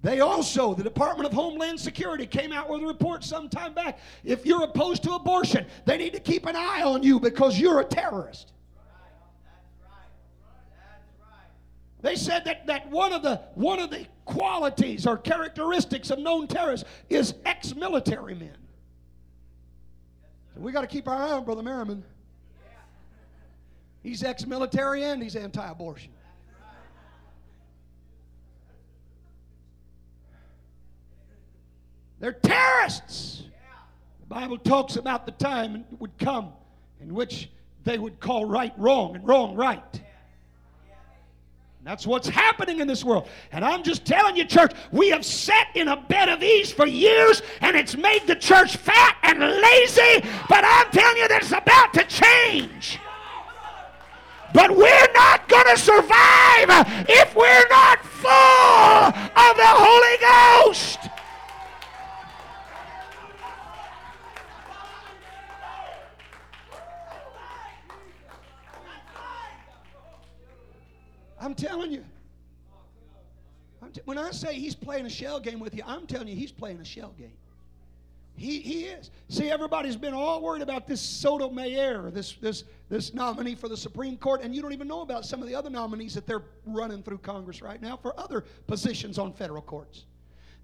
They 0.00 0.20
also, 0.20 0.74
the 0.74 0.84
Department 0.84 1.26
of 1.26 1.32
Homeland 1.32 1.80
Security 1.80 2.24
came 2.24 2.52
out 2.52 2.70
with 2.70 2.82
a 2.82 2.86
report 2.86 3.24
some 3.24 3.48
time 3.48 3.74
back. 3.74 3.98
If 4.22 4.46
you're 4.46 4.62
opposed 4.62 5.02
to 5.04 5.12
abortion, 5.12 5.66
they 5.86 5.96
need 5.98 6.12
to 6.12 6.20
keep 6.20 6.46
an 6.46 6.54
eye 6.54 6.82
on 6.82 7.02
you 7.02 7.18
because 7.18 7.58
you're 7.58 7.80
a 7.80 7.84
terrorist. 7.84 8.52
They 12.00 12.14
said 12.14 12.44
that, 12.44 12.66
that 12.68 12.88
one, 12.90 13.12
of 13.12 13.22
the, 13.22 13.40
one 13.54 13.80
of 13.80 13.90
the 13.90 14.06
qualities 14.24 15.04
or 15.04 15.16
characteristics 15.16 16.10
of 16.10 16.20
known 16.20 16.46
terrorists 16.46 16.88
is 17.08 17.34
ex 17.44 17.74
military 17.74 18.36
men. 18.36 18.56
So 20.54 20.60
we 20.60 20.70
got 20.70 20.82
to 20.82 20.86
keep 20.86 21.08
our 21.08 21.16
eye 21.16 21.32
on 21.32 21.44
Brother 21.44 21.64
Merriman. 21.64 22.04
He's 24.04 24.22
ex 24.22 24.46
military 24.46 25.02
and 25.02 25.20
he's 25.20 25.34
anti 25.34 25.72
They're 32.20 32.32
terrorists. 32.32 33.44
The 34.20 34.26
Bible 34.26 34.58
talks 34.58 34.96
about 34.96 35.26
the 35.26 35.32
time 35.32 35.76
it 35.76 36.00
would 36.00 36.16
come 36.18 36.52
in 37.00 37.14
which 37.14 37.50
they 37.84 37.98
would 37.98 38.20
call 38.20 38.44
right 38.44 38.72
wrong 38.76 39.14
and 39.14 39.26
wrong 39.26 39.54
right. 39.54 40.02
That's 41.84 42.06
what's 42.06 42.28
happening 42.28 42.80
in 42.80 42.86
this 42.86 43.02
world. 43.02 43.28
And 43.50 43.64
I'm 43.64 43.82
just 43.82 44.04
telling 44.04 44.36
you, 44.36 44.44
church, 44.44 44.72
we 44.92 45.08
have 45.08 45.24
sat 45.24 45.68
in 45.74 45.88
a 45.88 45.96
bed 45.96 46.28
of 46.28 46.42
ease 46.42 46.70
for 46.70 46.86
years 46.86 47.40
and 47.62 47.74
it's 47.74 47.96
made 47.96 48.26
the 48.26 48.36
church 48.36 48.76
fat 48.76 49.16
and 49.22 49.38
lazy. 49.38 50.28
But 50.50 50.64
I'm 50.66 50.90
telling 50.90 51.16
you 51.16 51.28
that 51.28 51.38
it's 51.40 51.52
about 51.52 51.94
to 51.94 52.04
change. 52.04 52.98
But 54.52 54.70
we're 54.70 55.12
not 55.14 55.48
going 55.48 55.66
to 55.66 55.78
survive 55.78 57.06
if 57.08 57.34
we're 57.34 57.68
not 57.70 58.04
full 58.04 58.30
of 58.30 59.56
the 59.56 59.72
Holy 59.78 60.66
Ghost. 60.66 60.98
I'm 71.40 71.54
telling 71.54 71.92
you. 71.92 72.04
T- 73.92 74.00
when 74.04 74.18
I 74.18 74.30
say 74.32 74.54
he's 74.54 74.74
playing 74.74 75.06
a 75.06 75.10
shell 75.10 75.40
game 75.40 75.60
with 75.60 75.74
you, 75.74 75.82
I'm 75.86 76.06
telling 76.06 76.28
you 76.28 76.36
he's 76.36 76.52
playing 76.52 76.80
a 76.80 76.84
shell 76.84 77.14
game. 77.18 77.32
He, 78.36 78.60
he 78.60 78.84
is. 78.84 79.10
See, 79.28 79.50
everybody's 79.50 79.96
been 79.96 80.14
all 80.14 80.40
worried 80.40 80.62
about 80.62 80.86
this 80.86 81.00
Sotomayor, 81.00 82.10
this, 82.12 82.34
this, 82.34 82.64
this 82.88 83.12
nominee 83.12 83.56
for 83.56 83.68
the 83.68 83.76
Supreme 83.76 84.16
Court, 84.16 84.42
and 84.42 84.54
you 84.54 84.62
don't 84.62 84.72
even 84.72 84.86
know 84.86 85.00
about 85.00 85.24
some 85.24 85.42
of 85.42 85.48
the 85.48 85.54
other 85.56 85.70
nominees 85.70 86.14
that 86.14 86.26
they're 86.26 86.44
running 86.64 87.02
through 87.02 87.18
Congress 87.18 87.60
right 87.62 87.82
now 87.82 87.96
for 87.96 88.18
other 88.18 88.44
positions 88.68 89.18
on 89.18 89.32
federal 89.32 89.62
courts. 89.62 90.04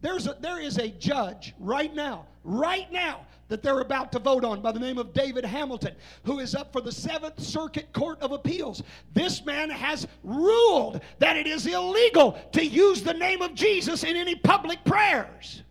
There's 0.05 0.27
a, 0.27 0.37
there 0.39 0.61
is 0.61 0.77
a 0.77 0.89
judge 0.89 1.55
right 1.59 1.95
now, 1.95 2.27
right 2.45 2.93
now, 2.93 3.25
that 3.49 3.63
they're 3.63 3.81
about 3.81 4.13
to 4.13 4.19
vote 4.19 4.45
on 4.45 4.61
by 4.61 4.71
the 4.71 4.79
name 4.79 4.99
of 4.99 5.15
David 5.15 5.47
Hamilton, 5.47 5.95
who 6.25 6.41
is 6.41 6.55
up 6.55 6.75
for 6.75 6.83
the 6.83 6.93
Seventh 6.93 7.41
Circuit 7.41 7.91
Court 7.95 8.21
of 8.21 8.31
Appeals. 8.31 8.83
This 9.15 9.47
man 9.47 9.71
has 9.71 10.07
ruled 10.23 11.01
that 11.21 11.39
it 11.39 11.47
is 11.47 11.67
illegal 11.67 12.39
to 12.53 12.63
use 12.63 13.03
the 13.03 13.15
name 13.15 13.41
of 13.41 13.55
Jesus 13.55 14.05
in 14.05 14.15
any 14.15 14.35
public 14.35 14.85
prayers. 14.85 15.63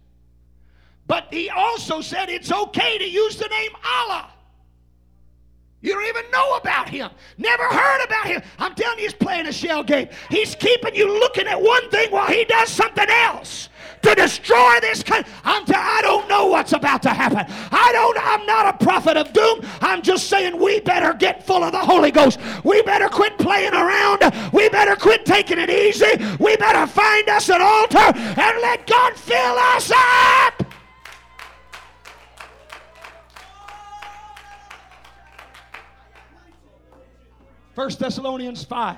But 1.06 1.28
he 1.30 1.52
also 1.52 2.02
said 2.02 2.30
it's 2.30 2.52
okay 2.52 2.98
to 2.98 3.08
use 3.08 3.38
the 3.38 3.48
name 3.50 3.72
Allah. 3.86 4.33
You 5.84 5.92
don't 5.92 6.08
even 6.08 6.32
know 6.32 6.56
about 6.56 6.88
him. 6.88 7.12
Never 7.38 7.64
heard 7.64 8.06
about 8.06 8.26
him. 8.26 8.42
I'm 8.58 8.74
telling 8.74 9.00
you, 9.00 9.04
he's 9.04 9.14
playing 9.14 9.48
a 9.48 9.52
shell 9.52 9.84
game. 9.84 10.08
He's 10.30 10.56
keeping 10.56 10.96
you 10.96 11.20
looking 11.20 11.46
at 11.46 11.62
one 11.62 11.90
thing 11.90 12.10
while 12.10 12.28
he 12.28 12.46
does 12.46 12.70
something 12.70 13.10
else 13.10 13.68
to 14.02 14.16
destroy 14.16 14.80
this 14.80 15.04
country. 15.04 15.30
I'm 15.44 15.66
t- 15.66 15.74
I 15.76 16.00
don't 16.02 16.30
know 16.30 16.46
what's 16.48 16.72
about 16.72 17.04
to 17.04 17.10
happen. 17.10 17.46
I 17.72 17.92
don't. 17.92 18.18
I'm 18.18 18.46
not 18.46 18.76
a 18.76 18.84
prophet 18.86 19.18
of 19.18 19.34
doom. 19.34 19.60
I'm 19.82 20.02
just 20.02 20.30
saying 20.30 20.58
we 20.58 20.80
better 20.80 21.14
get 21.14 21.46
full 21.46 21.66
of 21.66 21.74
the 21.74 21.80
Holy 21.80 22.12
Ghost. 22.12 22.40
We 22.64 22.82
better 22.84 23.10
quit 23.10 23.38
playing 23.38 23.74
around. 23.74 24.22
We 24.54 24.70
better 24.70 24.96
quit 24.96 25.26
taking 25.26 25.60
it 25.60 25.70
easy. 25.70 26.16
We 26.40 26.56
better 26.56 26.88
find 26.88 27.28
us 27.28 27.50
an 27.50 27.62
altar 27.62 28.18
and 28.18 28.62
let 28.62 28.88
God 28.88 29.16
fill 29.18 29.58
us 29.76 29.92
up. 29.92 30.43
First 37.74 37.98
Thessalonians 37.98 38.64
5, 38.64 38.98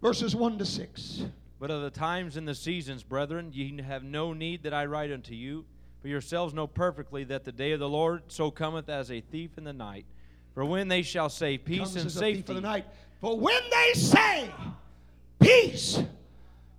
verses 0.00 0.36
1 0.36 0.58
to 0.58 0.64
6. 0.64 1.24
But 1.58 1.72
of 1.72 1.82
the 1.82 1.90
times 1.90 2.36
and 2.36 2.46
the 2.46 2.54
seasons, 2.54 3.02
brethren, 3.02 3.50
ye 3.52 3.82
have 3.82 4.04
no 4.04 4.32
need 4.32 4.62
that 4.62 4.72
I 4.72 4.86
write 4.86 5.10
unto 5.10 5.34
you. 5.34 5.64
For 6.00 6.06
yourselves 6.06 6.54
know 6.54 6.68
perfectly 6.68 7.24
that 7.24 7.44
the 7.44 7.50
day 7.50 7.72
of 7.72 7.80
the 7.80 7.88
Lord 7.88 8.22
so 8.28 8.52
cometh 8.52 8.88
as 8.88 9.10
a 9.10 9.20
thief 9.20 9.50
in 9.58 9.64
the 9.64 9.72
night. 9.72 10.06
For 10.54 10.64
when 10.64 10.86
they 10.86 11.02
shall 11.02 11.28
say 11.28 11.58
peace 11.58 11.96
and 11.96 12.06
as 12.06 12.16
a 12.16 12.20
thief 12.20 12.36
safety, 12.36 12.52
in 12.52 12.54
the 12.54 12.60
night. 12.60 12.86
For 13.20 13.36
when 13.36 13.62
they 13.68 13.98
say 13.98 14.50
peace 15.40 16.00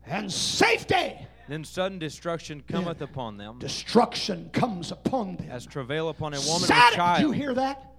and 0.06 0.32
safety, 0.32 1.18
then 1.50 1.66
sudden 1.66 2.00
destruction 2.00 2.64
cometh 2.66 3.02
upon 3.02 3.36
them, 3.36 3.60
destruction 3.60 4.50
comes 4.54 4.94
upon 4.94 5.36
them. 5.36 5.50
as 5.52 5.66
travail 5.66 6.08
upon 6.08 6.34
a 6.34 6.40
woman 6.40 6.62
with 6.62 6.70
child. 6.70 7.18
Did 7.18 7.26
you 7.26 7.32
hear 7.32 7.54
that? 7.56 7.92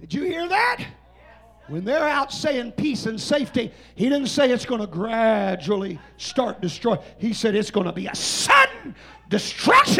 Did 0.00 0.14
you 0.14 0.22
hear 0.22 0.48
that? 0.48 0.86
When 1.68 1.84
they're 1.84 2.06
out 2.06 2.30
saying 2.32 2.72
peace 2.72 3.06
and 3.06 3.18
safety, 3.20 3.72
he 3.94 4.04
didn't 4.10 4.26
say 4.26 4.50
it's 4.50 4.66
going 4.66 4.80
to 4.82 4.86
gradually 4.86 5.98
start 6.18 6.60
destroy. 6.60 6.98
He 7.18 7.32
said 7.32 7.54
it's 7.54 7.70
going 7.70 7.86
to 7.86 7.92
be 7.92 8.06
a 8.06 8.14
sudden 8.14 8.94
destruction 9.30 9.96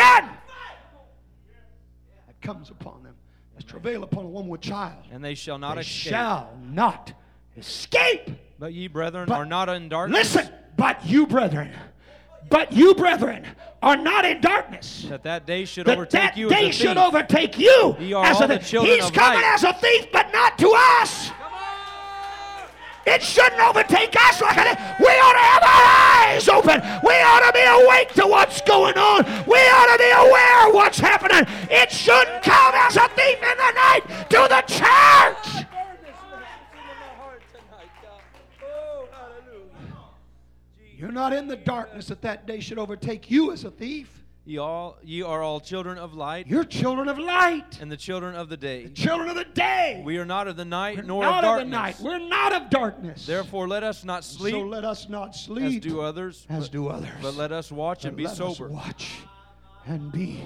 that 2.27 2.41
comes 2.43 2.71
upon 2.71 3.03
them 3.03 3.15
as 3.57 3.65
travail 3.65 4.03
upon 4.03 4.25
a 4.25 4.29
woman 4.29 4.51
with 4.51 4.61
child. 4.61 5.03
and 5.11 5.25
they 5.25 5.35
shall 5.35 5.59
not 5.59 5.77
They 5.77 5.81
escape. 5.83 6.11
shall 6.13 6.51
not 6.71 7.13
escape. 7.57 8.31
But 8.59 8.73
ye, 8.75 8.87
brethren, 8.89 9.27
But 9.29 9.35
are 9.37 9.47
not 9.47 9.69
in 9.71 9.89
darkness. 9.89 10.35
Listen, 10.35 10.53
but 10.77 11.05
you, 11.07 11.27
brethren, 11.27 11.71
but 12.51 12.73
you, 12.73 12.95
brethren, 12.95 13.47
are 13.83 13.97
not 13.97 14.25
in 14.25 14.41
darkness. 14.41 15.07
That 15.09 15.23
that 15.25 15.47
day 15.47 15.65
should 15.65 15.87
That 15.87 15.97
overtake 15.97 16.21
that 16.21 16.37
you 16.37 16.49
day 16.51 16.69
as 16.69 16.77
a 16.77 16.79
should 16.79 16.97
overtake 16.99 17.59
you. 17.59 17.97
Ye 17.99 18.13
are 18.13 18.25
as 18.27 18.37
all 18.37 18.45
a 18.45 18.49
the 18.49 18.59
children 18.59 18.97
He's 18.97 19.07
of 19.07 19.13
coming 19.13 19.41
light. 19.41 19.55
as 19.55 19.65
a 19.65 19.73
thief, 19.73 20.07
but 20.13 20.31
not 20.33 20.59
to 20.59 20.73
us. 21.01 21.31
It 23.07 23.23
shouldn't 23.23 23.61
overtake 23.61 24.15
us 24.17 24.41
like 24.41 24.57
it. 24.57 24.79
We 24.99 25.07
ought 25.07 25.33
to 25.33 25.39
have 25.39 25.63
our 25.63 25.85
eyes 26.27 26.49
open. 26.49 26.81
We 27.05 27.15
ought 27.21 27.45
to 27.47 27.53
be 27.53 27.85
awake 27.85 28.15
to 28.15 28.27
what's 28.27 28.61
going 28.63 28.97
on. 28.97 29.25
We 29.47 29.59
ought 29.59 29.93
to 29.93 29.99
be 29.99 30.11
aware 30.11 30.69
of 30.69 30.75
what's 30.75 30.99
happening. 30.99 31.47
It 31.71 31.93
shouldn't 31.93 32.43
come 32.43 32.75
as 32.75 32.97
a 32.97 33.09
thief 33.09 33.39
in 33.43 33.57
the 33.59 33.73
night 33.73 34.03
to 34.31 34.47
the 34.49 34.63
church. 34.67 35.67
You're 40.97 41.13
not 41.13 41.35
in 41.35 41.49
the 41.49 41.57
darkness 41.57 42.07
that 42.07 42.23
that 42.23 42.47
day 42.47 42.61
should 42.61 42.79
overtake 42.79 43.31
you 43.31 43.53
as 43.53 43.65
a 43.65 43.71
thief. 43.71 44.24
Ye 44.47 44.59
all 44.59 44.99
ye 45.03 45.23
are 45.23 45.43
all 45.43 45.59
children 45.59 45.97
of 45.97 46.13
light 46.13 46.47
You're 46.47 46.65
children 46.65 47.09
of 47.09 47.19
light, 47.19 47.79
and 47.81 47.91
the 47.91 47.97
children 47.97 48.35
of 48.35 48.51
the 48.51 48.59
day. 48.59 48.85
The 48.85 48.91
children 48.91 49.31
of 49.31 49.37
the 49.37 49.45
day. 49.45 50.03
We 50.05 50.19
are 50.19 50.27
not 50.27 50.49
of 50.49 50.57
the 50.57 50.67
night 50.67 50.99
We're 50.99 51.03
nor 51.05 51.23
not 51.23 51.45
of 51.45 51.53
of 51.53 51.59
the 51.61 51.71
night. 51.71 51.97
We're 52.01 52.19
not 52.19 52.53
of 52.53 52.69
darkness. 52.69 53.25
Therefore, 53.25 53.67
let 53.67 53.83
us 53.83 54.05
not 54.05 54.23
sleep. 54.23 54.53
so 54.53 54.61
let 54.61 54.85
us 54.85 55.09
not 55.09 55.35
sleep. 55.35 55.65
as 55.65 55.81
do 55.81 56.03
others, 56.03 56.47
as 56.51 56.65
but, 56.69 56.73
do 56.73 56.89
others. 56.89 57.09
but 57.23 57.35
let 57.37 57.53
us 57.53 57.73
watch 57.73 58.05
and 58.05 58.17
be 58.17 58.25
let 58.25 58.37
sober. 58.37 58.67
Us 58.67 58.71
watch 58.71 59.13
and 59.87 60.13
be 60.13 60.43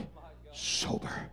sober. 0.52 1.30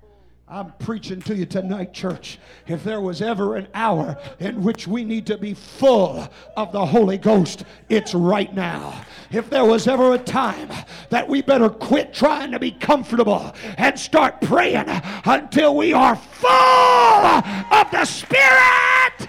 I'm 0.47 0.73
preaching 0.73 1.23
to 1.23 1.35
you 1.35 1.47
tonight, 1.47 1.91
church. 1.91 2.37
If 2.67 2.83
there 2.83 3.01
was 3.01 3.19
ever 3.19 3.55
an 3.55 3.67
hour 3.73 4.15
in 4.39 4.61
which 4.61 4.87
we 4.87 5.03
need 5.03 5.25
to 5.25 5.39
be 5.39 5.55
full 5.55 6.29
of 6.55 6.71
the 6.71 6.85
Holy 6.85 7.17
Ghost, 7.17 7.65
it's 7.89 8.13
right 8.13 8.53
now. 8.53 9.01
If 9.31 9.49
there 9.49 9.65
was 9.65 9.87
ever 9.87 10.13
a 10.13 10.19
time 10.19 10.69
that 11.09 11.27
we 11.27 11.41
better 11.41 11.67
quit 11.67 12.13
trying 12.13 12.51
to 12.51 12.59
be 12.59 12.69
comfortable 12.69 13.55
and 13.79 13.99
start 13.99 14.39
praying 14.41 14.85
until 15.25 15.75
we 15.75 15.93
are 15.93 16.15
full 16.15 16.51
of 16.51 17.89
the 17.89 18.05
Spirit, 18.05 19.27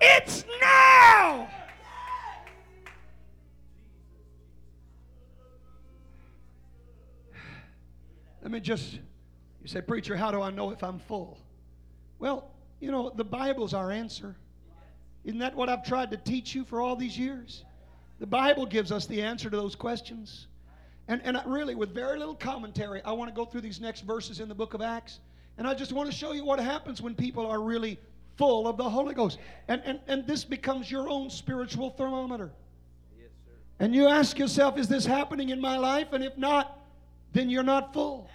it's 0.00 0.46
now. 0.62 1.50
Let 8.42 8.50
me 8.50 8.60
just, 8.60 8.94
you 8.94 9.66
say, 9.66 9.80
Preacher, 9.80 10.16
how 10.16 10.30
do 10.30 10.40
I 10.40 10.50
know 10.50 10.70
if 10.70 10.82
I'm 10.82 10.98
full? 10.98 11.38
Well, 12.18 12.50
you 12.80 12.90
know, 12.90 13.10
the 13.10 13.24
Bible's 13.24 13.74
our 13.74 13.90
answer. 13.90 14.36
Isn't 15.24 15.40
that 15.40 15.54
what 15.54 15.68
I've 15.68 15.84
tried 15.84 16.10
to 16.12 16.16
teach 16.16 16.54
you 16.54 16.64
for 16.64 16.80
all 16.80 16.96
these 16.96 17.18
years? 17.18 17.64
The 18.18 18.26
Bible 18.26 18.66
gives 18.66 18.92
us 18.92 19.06
the 19.06 19.22
answer 19.22 19.50
to 19.50 19.56
those 19.56 19.74
questions. 19.74 20.46
And, 21.08 21.20
and 21.24 21.36
I 21.36 21.42
really, 21.44 21.74
with 21.74 21.94
very 21.94 22.18
little 22.18 22.34
commentary, 22.34 23.02
I 23.04 23.12
want 23.12 23.30
to 23.30 23.34
go 23.34 23.44
through 23.44 23.62
these 23.62 23.80
next 23.80 24.02
verses 24.02 24.40
in 24.40 24.48
the 24.48 24.54
book 24.54 24.74
of 24.74 24.80
Acts. 24.80 25.20
And 25.58 25.66
I 25.66 25.74
just 25.74 25.92
want 25.92 26.10
to 26.10 26.16
show 26.16 26.32
you 26.32 26.44
what 26.44 26.58
happens 26.60 27.02
when 27.02 27.14
people 27.14 27.46
are 27.46 27.60
really 27.60 27.98
full 28.36 28.66
of 28.66 28.76
the 28.76 28.88
Holy 28.88 29.14
Ghost. 29.14 29.38
And, 29.68 29.82
and, 29.84 30.00
and 30.06 30.26
this 30.26 30.44
becomes 30.44 30.90
your 30.90 31.08
own 31.08 31.28
spiritual 31.28 31.90
thermometer. 31.90 32.50
And 33.78 33.94
you 33.94 34.08
ask 34.08 34.38
yourself, 34.38 34.78
is 34.78 34.88
this 34.88 35.04
happening 35.06 35.48
in 35.48 35.60
my 35.60 35.78
life? 35.78 36.12
And 36.12 36.22
if 36.22 36.36
not, 36.36 36.78
then 37.32 37.48
you're 37.48 37.62
not 37.62 37.92
full. 37.92 38.28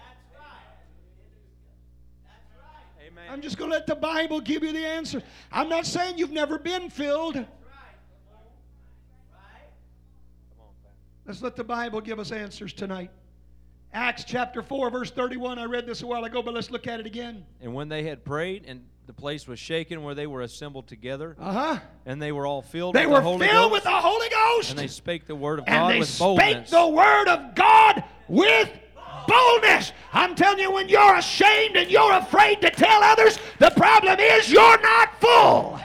Amen. 3.16 3.32
I'm 3.32 3.40
just 3.40 3.56
going 3.56 3.70
to 3.70 3.76
let 3.76 3.86
the 3.86 3.94
Bible 3.94 4.40
give 4.40 4.62
you 4.62 4.72
the 4.72 4.84
answer. 4.84 5.22
I'm 5.50 5.68
not 5.68 5.86
saying 5.86 6.18
you've 6.18 6.32
never 6.32 6.58
been 6.58 6.90
filled. 6.90 7.44
Let's 11.24 11.42
let 11.42 11.56
the 11.56 11.64
Bible 11.64 12.00
give 12.00 12.20
us 12.20 12.30
answers 12.30 12.72
tonight. 12.72 13.10
Acts 13.92 14.22
chapter 14.24 14.62
4, 14.62 14.90
verse 14.90 15.10
31. 15.10 15.58
I 15.58 15.64
read 15.64 15.86
this 15.86 16.02
a 16.02 16.06
while 16.06 16.24
ago, 16.24 16.42
but 16.42 16.54
let's 16.54 16.70
look 16.70 16.86
at 16.86 17.00
it 17.00 17.06
again. 17.06 17.44
And 17.60 17.74
when 17.74 17.88
they 17.88 18.04
had 18.04 18.24
prayed, 18.24 18.64
and 18.66 18.84
the 19.06 19.12
place 19.12 19.48
was 19.48 19.58
shaken 19.58 20.02
where 20.02 20.14
they 20.14 20.26
were 20.26 20.42
assembled 20.42 20.86
together. 20.86 21.36
Uh-huh. 21.40 21.78
And 22.04 22.20
they 22.20 22.32
were 22.32 22.46
all 22.46 22.62
filled 22.62 22.94
they 22.94 23.06
with 23.06 23.16
the 23.16 23.22
Holy 23.22 23.38
Ghost. 23.38 23.40
They 23.40 23.46
were 23.46 23.60
filled 23.60 23.72
with 23.72 23.82
the 23.84 23.90
Holy 23.90 24.28
Ghost. 24.28 24.70
And 24.70 24.78
they 24.78 24.86
spake 24.88 25.26
the 25.26 25.34
word 25.34 25.60
of 25.60 25.64
and 25.66 25.76
God 25.76 25.98
with 25.98 26.18
boldness. 26.18 26.46
And 26.46 26.64
they 26.64 26.66
spake 26.66 26.70
the 26.70 26.88
word 26.88 27.28
of 27.28 27.54
God 27.54 28.04
with 28.28 28.70
boldness. 29.26 29.92
I'm 30.12 30.34
telling 30.34 30.58
you, 30.58 30.70
when 30.72 30.88
you're 30.88 31.16
ashamed 31.16 31.76
and 31.76 31.90
you're 31.90 32.12
afraid 32.12 32.60
to 32.62 32.70
tell 32.70 33.02
others, 33.02 33.38
the 33.58 33.70
problem 33.70 34.18
is 34.18 34.50
you're 34.50 34.80
not 34.80 35.20
full. 35.20 35.80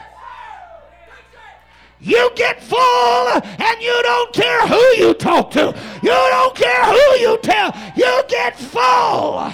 You 2.02 2.32
get 2.36 2.64
full 2.64 3.28
and 3.28 3.82
you 3.82 4.00
don't 4.02 4.34
care 4.34 4.68
who 4.68 4.82
you 4.98 5.14
talk 5.14 5.52
to. 5.52 5.76
You 6.02 6.10
don't 6.10 6.56
care 6.56 6.86
who 6.86 7.20
you 7.20 7.38
tell. 7.44 7.72
You 7.96 8.24
get 8.28 8.58
full. 8.58 9.38
Amen. 9.38 9.54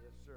Yes, 0.00 0.12
sir. 0.24 0.34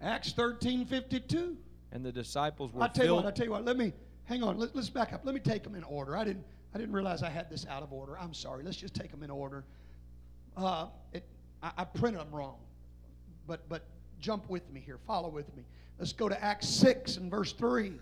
Acts 0.00 0.32
13 0.32 0.84
52. 0.86 1.56
And 1.90 2.04
the 2.04 2.12
disciples 2.12 2.72
were 2.72 2.84
I 2.84 2.86
tell 2.86 3.04
you 3.04 3.08
filled. 3.08 3.24
what, 3.24 3.26
I 3.26 3.36
tell 3.36 3.46
you 3.46 3.52
what, 3.52 3.64
let 3.64 3.76
me 3.76 3.92
hang 4.30 4.44
on, 4.44 4.56
let, 4.58 4.74
us 4.76 4.88
back 4.88 5.12
up. 5.12 5.22
Let 5.24 5.34
me 5.34 5.40
take 5.40 5.64
them 5.64 5.74
in 5.74 5.82
order. 5.84 6.16
I 6.16 6.24
didn't 6.24 6.44
I 6.72 6.78
didn't 6.78 6.94
realize 6.94 7.24
I 7.24 7.30
had 7.30 7.50
this 7.50 7.66
out 7.66 7.82
of 7.82 7.92
order. 7.92 8.16
I'm 8.16 8.32
sorry. 8.32 8.62
Let's 8.62 8.76
just 8.76 8.94
take 8.94 9.10
them 9.10 9.24
in 9.24 9.30
order. 9.30 9.64
Uh, 10.56 10.86
it, 11.12 11.24
I, 11.62 11.72
I 11.78 11.84
printed 11.84 12.20
them 12.20 12.30
wrong. 12.30 12.58
But 13.46 13.68
but 13.68 13.82
jump 14.20 14.48
with 14.48 14.70
me 14.72 14.80
here. 14.80 14.98
Follow 15.06 15.28
with 15.28 15.54
me. 15.56 15.64
Let's 15.98 16.12
go 16.12 16.28
to 16.28 16.42
Acts 16.42 16.68
6 16.68 17.16
and 17.16 17.30
verse 17.30 17.52
3. 17.52 17.92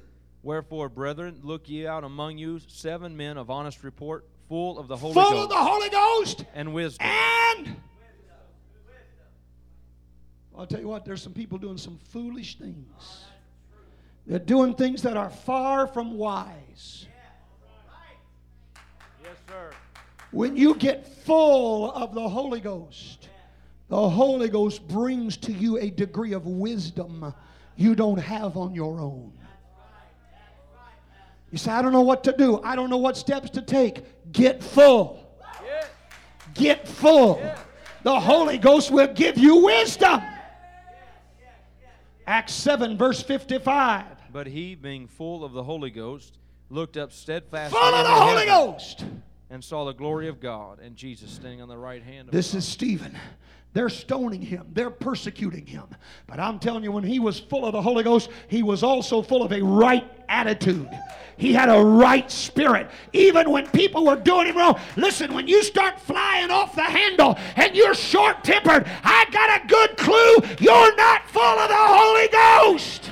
Wherefore, 0.42 0.88
brethren, 0.88 1.40
look 1.42 1.68
ye 1.68 1.86
out 1.86 2.04
among 2.04 2.38
you 2.38 2.60
seven 2.68 3.16
men 3.16 3.36
of 3.38 3.50
honest 3.50 3.82
report, 3.82 4.24
full 4.48 4.78
of 4.78 4.86
the 4.86 4.96
Holy 4.96 5.14
Full 5.14 5.22
Ghost 5.24 5.42
of 5.44 5.48
the 5.48 5.56
Holy 5.56 5.88
Ghost 5.88 6.44
and 6.54 6.72
wisdom. 6.72 7.06
and 7.06 7.76
I'll 10.56 10.66
tell 10.66 10.80
you 10.80 10.88
what, 10.88 11.04
there's 11.04 11.22
some 11.22 11.32
people 11.32 11.58
doing 11.58 11.78
some 11.78 11.98
foolish 12.10 12.58
things. 12.58 13.24
They're 14.28 14.38
doing 14.38 14.74
things 14.74 15.00
that 15.02 15.16
are 15.16 15.30
far 15.30 15.86
from 15.86 16.18
wise. 16.18 17.06
Yes, 19.22 19.36
sir. 19.48 19.70
When 20.32 20.54
you 20.54 20.74
get 20.74 21.08
full 21.24 21.90
of 21.92 22.14
the 22.14 22.28
Holy 22.28 22.60
Ghost, 22.60 23.30
the 23.88 24.08
Holy 24.10 24.50
Ghost 24.50 24.86
brings 24.86 25.38
to 25.38 25.52
you 25.52 25.78
a 25.78 25.88
degree 25.88 26.34
of 26.34 26.46
wisdom 26.46 27.32
you 27.76 27.94
don't 27.94 28.18
have 28.18 28.58
on 28.58 28.74
your 28.74 29.00
own. 29.00 29.32
You 31.50 31.56
say, 31.56 31.70
I 31.70 31.80
don't 31.80 31.92
know 31.92 32.02
what 32.02 32.22
to 32.24 32.32
do. 32.32 32.60
I 32.62 32.76
don't 32.76 32.90
know 32.90 32.98
what 32.98 33.16
steps 33.16 33.48
to 33.50 33.62
take. 33.62 34.04
Get 34.30 34.62
full. 34.62 35.24
Get 36.52 36.86
full. 36.86 37.40
The 38.02 38.20
Holy 38.20 38.58
Ghost 38.58 38.90
will 38.90 39.06
give 39.06 39.38
you 39.38 39.64
wisdom. 39.64 40.20
Acts 42.26 42.52
7, 42.52 42.98
verse 42.98 43.22
55. 43.22 44.17
But 44.32 44.46
he, 44.46 44.74
being 44.74 45.06
full 45.06 45.44
of 45.44 45.52
the 45.52 45.62
Holy 45.62 45.90
Ghost, 45.90 46.38
looked 46.70 46.96
up 46.96 47.12
steadfastly 47.12 47.78
Full 47.78 47.94
of 47.94 48.04
the 48.04 48.10
Holy 48.12 48.44
Ghost. 48.46 49.04
and 49.50 49.64
saw 49.64 49.84
the 49.84 49.92
glory 49.94 50.28
of 50.28 50.38
God 50.40 50.80
and 50.80 50.96
Jesus 50.96 51.30
standing 51.30 51.62
on 51.62 51.68
the 51.68 51.78
right 51.78 52.02
hand 52.02 52.28
of 52.28 52.34
This 52.34 52.52
God. 52.52 52.58
is 52.58 52.68
Stephen. 52.68 53.16
They're 53.74 53.88
stoning 53.90 54.42
him. 54.42 54.66
They're 54.72 54.90
persecuting 54.90 55.66
him. 55.66 55.84
But 56.26 56.40
I'm 56.40 56.58
telling 56.58 56.82
you, 56.84 56.90
when 56.92 57.04
he 57.04 57.18
was 57.20 57.38
full 57.38 57.64
of 57.66 57.72
the 57.72 57.82
Holy 57.82 58.02
Ghost, 58.02 58.30
he 58.48 58.62
was 58.62 58.82
also 58.82 59.22
full 59.22 59.42
of 59.42 59.52
a 59.52 59.62
right 59.62 60.10
attitude. 60.28 60.88
He 61.36 61.52
had 61.52 61.68
a 61.68 61.78
right 61.82 62.28
spirit. 62.30 62.90
Even 63.12 63.50
when 63.50 63.66
people 63.68 64.04
were 64.06 64.16
doing 64.16 64.46
him 64.48 64.56
wrong. 64.56 64.80
Listen, 64.96 65.32
when 65.34 65.46
you 65.46 65.62
start 65.62 66.00
flying 66.00 66.50
off 66.50 66.74
the 66.74 66.82
handle 66.82 67.38
and 67.56 67.76
you're 67.76 67.94
short 67.94 68.42
tempered, 68.42 68.86
I 69.04 69.26
got 69.30 69.62
a 69.62 69.66
good 69.68 69.96
clue 69.96 70.36
you're 70.58 70.96
not 70.96 71.28
full 71.30 71.42
of 71.42 71.68
the 71.68 71.76
Holy 71.76 72.28
Ghost. 72.28 73.10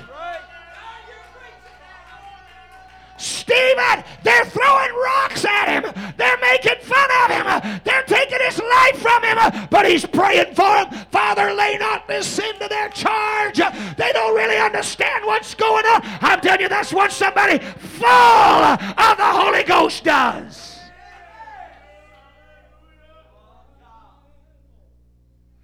Stephen, 3.19 4.05
they're 4.23 4.45
throwing 4.45 4.95
rocks 4.95 5.45
at 5.45 5.69
him. 5.69 6.15
They're 6.17 6.39
making 6.39 6.81
fun 6.83 7.09
of 7.23 7.31
him. 7.31 7.81
They're 7.85 8.03
taking 8.05 8.39
his 8.41 8.59
life 8.59 8.99
from 8.99 9.23
him. 9.23 9.69
But 9.71 9.87
he's 9.87 10.05
praying 10.05 10.55
for 10.55 10.77
him. 10.77 10.91
Father, 11.11 11.53
lay 11.53 11.77
not 11.79 12.07
this 12.07 12.27
sin 12.27 12.55
to 12.61 12.69
their 12.69 12.89
charge. 12.91 13.59
They 13.97 14.13
don't 14.13 14.35
really 14.35 14.59
understand 14.59 15.25
what's 15.25 15.55
going 15.55 15.87
on. 15.87 16.01
I'm 16.21 16.41
telling 16.41 16.63
you, 16.63 16.69
that's 16.69 16.93
what 16.93 17.13
somebody 17.13 17.59
full 17.59 18.07
of 18.07 19.17
the 19.17 19.25
Holy 19.25 19.63
Ghost 19.63 20.05
does. 20.05 20.79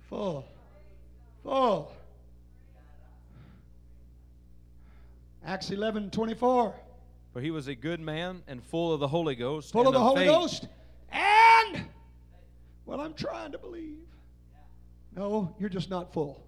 Full. 0.09 0.45
Full. 1.43 1.93
Acts 5.45 5.71
11 5.71 6.11
24. 6.11 6.75
For 7.33 7.41
he 7.41 7.51
was 7.51 7.67
a 7.69 7.75
good 7.75 8.01
man 8.01 8.43
and 8.47 8.63
full 8.63 8.93
of 8.93 9.01
the 9.01 9.09
Holy 9.09 9.35
Ghost. 9.35 9.73
full 9.73 9.87
of 9.87 9.95
the 9.95 10.01
Holy 10.01 10.27
faith. 10.27 10.29
Ghost. 10.29 10.69
And, 11.11 11.85
well, 12.85 13.01
I'm 13.01 13.15
trying 13.15 13.53
to 13.53 13.59
believe. 13.59 13.99
No, 15.17 15.55
you're 15.59 15.69
just 15.71 15.91
not 15.91 16.13
full. 16.13 16.43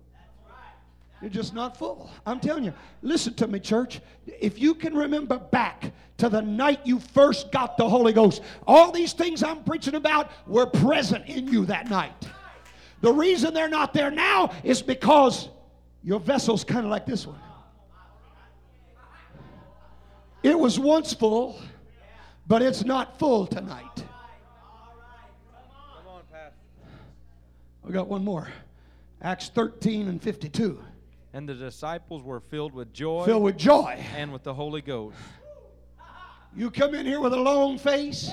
You're 1.20 1.30
just 1.30 1.54
not 1.54 1.76
full. 1.76 2.10
I'm 2.26 2.38
telling 2.38 2.64
you. 2.64 2.74
Listen 3.00 3.32
to 3.34 3.46
me, 3.46 3.58
church. 3.60 4.00
If 4.26 4.60
you 4.60 4.74
can 4.74 4.94
remember 4.94 5.38
back 5.38 5.92
to 6.18 6.28
the 6.28 6.42
night 6.42 6.80
you 6.84 6.98
first 6.98 7.50
got 7.50 7.78
the 7.78 7.88
Holy 7.88 8.12
Ghost, 8.12 8.42
all 8.66 8.92
these 8.92 9.14
things 9.14 9.42
I'm 9.42 9.64
preaching 9.64 9.94
about 9.94 10.30
were 10.46 10.66
present 10.66 11.26
in 11.26 11.48
you 11.48 11.64
that 11.66 11.88
night. 11.88 12.28
The 13.00 13.12
reason 13.12 13.54
they're 13.54 13.68
not 13.68 13.94
there 13.94 14.10
now 14.10 14.52
is 14.64 14.82
because 14.82 15.48
your 16.02 16.20
vessel's 16.20 16.64
kind 16.64 16.84
of 16.84 16.90
like 16.90 17.06
this 17.06 17.26
one. 17.26 17.38
It 20.44 20.58
was 20.58 20.78
once 20.78 21.14
full, 21.14 21.58
but 22.46 22.60
it's 22.60 22.84
not 22.84 23.18
full 23.18 23.46
tonight. 23.46 23.82
Come. 23.96 24.04
We 27.82 27.92
got 27.92 28.08
one 28.08 28.22
more. 28.22 28.48
Acts 29.22 29.48
13 29.48 30.06
and 30.08 30.22
52. 30.22 30.78
And 31.32 31.48
the 31.48 31.54
disciples 31.54 32.22
were 32.22 32.40
filled 32.40 32.74
with 32.74 32.92
joy 32.92 33.24
Filled 33.24 33.42
with 33.42 33.56
joy. 33.56 33.98
and 34.14 34.30
with 34.32 34.42
the 34.42 34.52
Holy 34.52 34.82
Ghost. 34.82 35.16
You 36.54 36.70
come 36.70 36.94
in 36.94 37.06
here 37.06 37.20
with 37.20 37.32
a 37.32 37.40
long 37.40 37.78
face. 37.78 38.30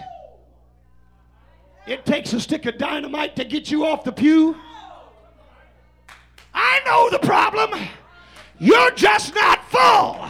It 1.87 2.05
takes 2.05 2.33
a 2.33 2.41
stick 2.41 2.65
of 2.65 2.77
dynamite 2.77 3.37
to 3.37 3.45
get 3.45 3.71
you 3.71 3.85
off 3.85 4.03
the 4.03 4.11
pew. 4.11 4.55
I 6.53 6.81
know 6.85 7.09
the 7.09 7.19
problem. 7.25 7.71
You're 8.59 8.91
just 8.91 9.33
not 9.33 9.63
full. 9.71 10.27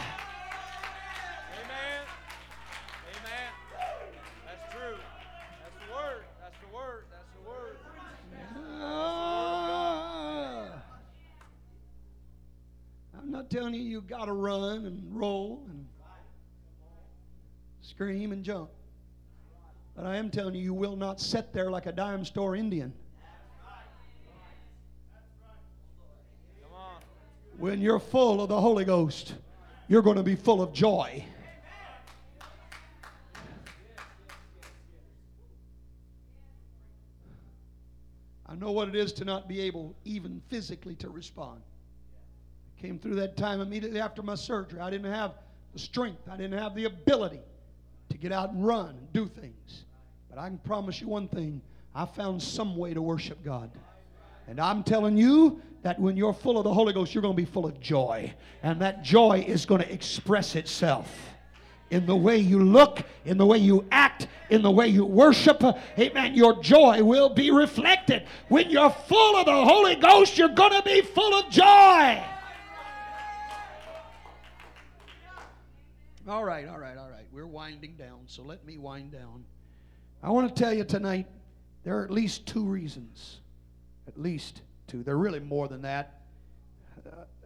Telling 13.52 13.74
you 13.74 13.82
you 13.82 14.00
got 14.00 14.24
to 14.24 14.32
run 14.32 14.86
and 14.86 15.14
roll 15.14 15.62
and 15.68 15.86
scream 17.82 18.32
and 18.32 18.42
jump. 18.42 18.70
But 19.94 20.06
I 20.06 20.16
am 20.16 20.30
telling 20.30 20.54
you, 20.54 20.62
you 20.62 20.72
will 20.72 20.96
not 20.96 21.20
sit 21.20 21.52
there 21.52 21.70
like 21.70 21.84
a 21.84 21.92
dime 21.92 22.24
store 22.24 22.56
Indian. 22.56 22.94
When 27.58 27.82
you're 27.82 28.00
full 28.00 28.40
of 28.40 28.48
the 28.48 28.58
Holy 28.58 28.86
Ghost, 28.86 29.34
you're 29.86 30.00
going 30.00 30.16
to 30.16 30.22
be 30.22 30.34
full 30.34 30.62
of 30.62 30.72
joy. 30.72 31.22
I 38.46 38.54
know 38.54 38.72
what 38.72 38.88
it 38.88 38.94
is 38.94 39.12
to 39.14 39.26
not 39.26 39.46
be 39.46 39.60
able, 39.60 39.94
even 40.06 40.40
physically, 40.48 40.94
to 40.96 41.10
respond. 41.10 41.60
Came 42.82 42.98
through 42.98 43.14
that 43.14 43.36
time 43.36 43.60
immediately 43.60 44.00
after 44.00 44.24
my 44.24 44.34
surgery. 44.34 44.80
I 44.80 44.90
didn't 44.90 45.12
have 45.12 45.34
the 45.72 45.78
strength, 45.78 46.22
I 46.28 46.36
didn't 46.36 46.58
have 46.58 46.74
the 46.74 46.86
ability 46.86 47.38
to 48.10 48.18
get 48.18 48.32
out 48.32 48.50
and 48.50 48.66
run 48.66 48.88
and 48.88 49.12
do 49.12 49.28
things. 49.28 49.84
But 50.28 50.40
I 50.40 50.48
can 50.48 50.58
promise 50.58 51.00
you 51.00 51.06
one 51.06 51.28
thing 51.28 51.62
I 51.94 52.04
found 52.06 52.42
some 52.42 52.76
way 52.76 52.92
to 52.92 53.00
worship 53.00 53.44
God. 53.44 53.70
And 54.48 54.60
I'm 54.60 54.82
telling 54.82 55.16
you 55.16 55.62
that 55.82 55.96
when 56.00 56.16
you're 56.16 56.32
full 56.32 56.58
of 56.58 56.64
the 56.64 56.74
Holy 56.74 56.92
Ghost, 56.92 57.14
you're 57.14 57.22
going 57.22 57.36
to 57.36 57.40
be 57.40 57.48
full 57.48 57.66
of 57.66 57.78
joy. 57.78 58.34
And 58.64 58.80
that 58.80 59.04
joy 59.04 59.44
is 59.46 59.64
going 59.64 59.80
to 59.80 59.92
express 59.92 60.56
itself 60.56 61.08
in 61.90 62.04
the 62.04 62.16
way 62.16 62.36
you 62.36 62.64
look, 62.64 63.02
in 63.24 63.38
the 63.38 63.46
way 63.46 63.58
you 63.58 63.86
act, 63.92 64.26
in 64.50 64.60
the 64.60 64.70
way 64.70 64.88
you 64.88 65.04
worship. 65.04 65.62
Amen. 65.96 66.34
Your 66.34 66.60
joy 66.60 67.04
will 67.04 67.28
be 67.28 67.52
reflected. 67.52 68.24
When 68.48 68.70
you're 68.70 68.90
full 68.90 69.36
of 69.36 69.46
the 69.46 69.64
Holy 69.64 69.94
Ghost, 69.94 70.36
you're 70.36 70.48
going 70.48 70.72
to 70.72 70.82
be 70.82 71.00
full 71.02 71.32
of 71.34 71.48
joy. 71.48 72.20
All 76.28 76.44
right, 76.44 76.68
all 76.68 76.78
right, 76.78 76.96
all 76.96 77.10
right. 77.10 77.26
We're 77.32 77.48
winding 77.48 77.96
down, 77.96 78.20
so 78.26 78.42
let 78.42 78.64
me 78.64 78.78
wind 78.78 79.10
down. 79.10 79.44
I 80.22 80.30
want 80.30 80.54
to 80.54 80.62
tell 80.62 80.72
you 80.72 80.84
tonight 80.84 81.26
there 81.82 81.98
are 81.98 82.04
at 82.04 82.12
least 82.12 82.46
two 82.46 82.64
reasons. 82.64 83.40
At 84.06 84.16
least 84.16 84.62
two. 84.86 85.02
There 85.02 85.14
are 85.14 85.18
really 85.18 85.40
more 85.40 85.66
than 85.66 85.82
that. 85.82 86.20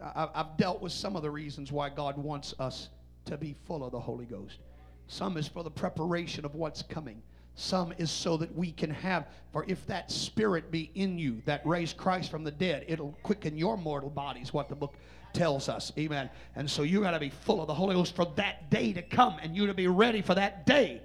Uh, 0.03 0.27
I've 0.35 0.59
dealt 0.59 0.83
with 0.83 0.93
some 0.93 1.17
of 1.17 1.23
the 1.23 1.31
reasons 1.31 1.73
why 1.73 1.89
God 1.89 2.19
wants 2.19 2.55
us 2.59 2.91
to 3.25 3.39
be 3.39 3.57
full 3.65 3.83
of 3.83 3.93
the 3.93 4.01
Holy 4.01 4.27
Ghost. 4.27 4.59
Some 5.07 5.39
is 5.39 5.49
for 5.49 5.65
the 5.65 5.71
preparation 5.71 6.45
of 6.45 6.55
what's 6.55 6.83
coming. 6.83 7.23
Some 7.55 7.95
is 7.97 8.11
so 8.11 8.37
that 8.37 8.55
we 8.55 8.73
can 8.73 8.91
have, 8.91 9.27
for 9.53 9.65
if 9.67 9.87
that 9.87 10.11
spirit 10.11 10.71
be 10.71 10.91
in 10.95 11.19
you 11.19 11.41
that 11.47 11.67
raised 11.67 11.97
Christ 11.97 12.31
from 12.31 12.45
the 12.45 12.51
dead, 12.51 12.85
it'll 12.89 13.17
quicken 13.23 13.57
your 13.57 13.79
mortal 13.79 14.11
bodies, 14.11 14.53
what 14.53 14.69
the 14.69 14.75
book 14.75 14.95
tells 15.37 15.69
us. 15.69 15.93
Amen. 15.99 16.31
And 16.57 16.69
so 16.69 16.83
you 16.83 17.03
got 17.03 17.13
to 17.13 17.21
be 17.21 17.31
full 17.31 17.61
of 17.61 17.67
the 17.67 17.75
Holy 17.75 17.95
Ghost 17.95 18.17
for 18.17 18.27
that 18.37 18.71
day 18.71 18.93
to 18.93 19.03
come 19.03 19.37
and 19.43 19.55
you 19.55 19.67
to 19.67 19.75
be 19.75 19.87
ready 19.87 20.23
for 20.23 20.35
that 20.35 20.67
day. 20.67 21.03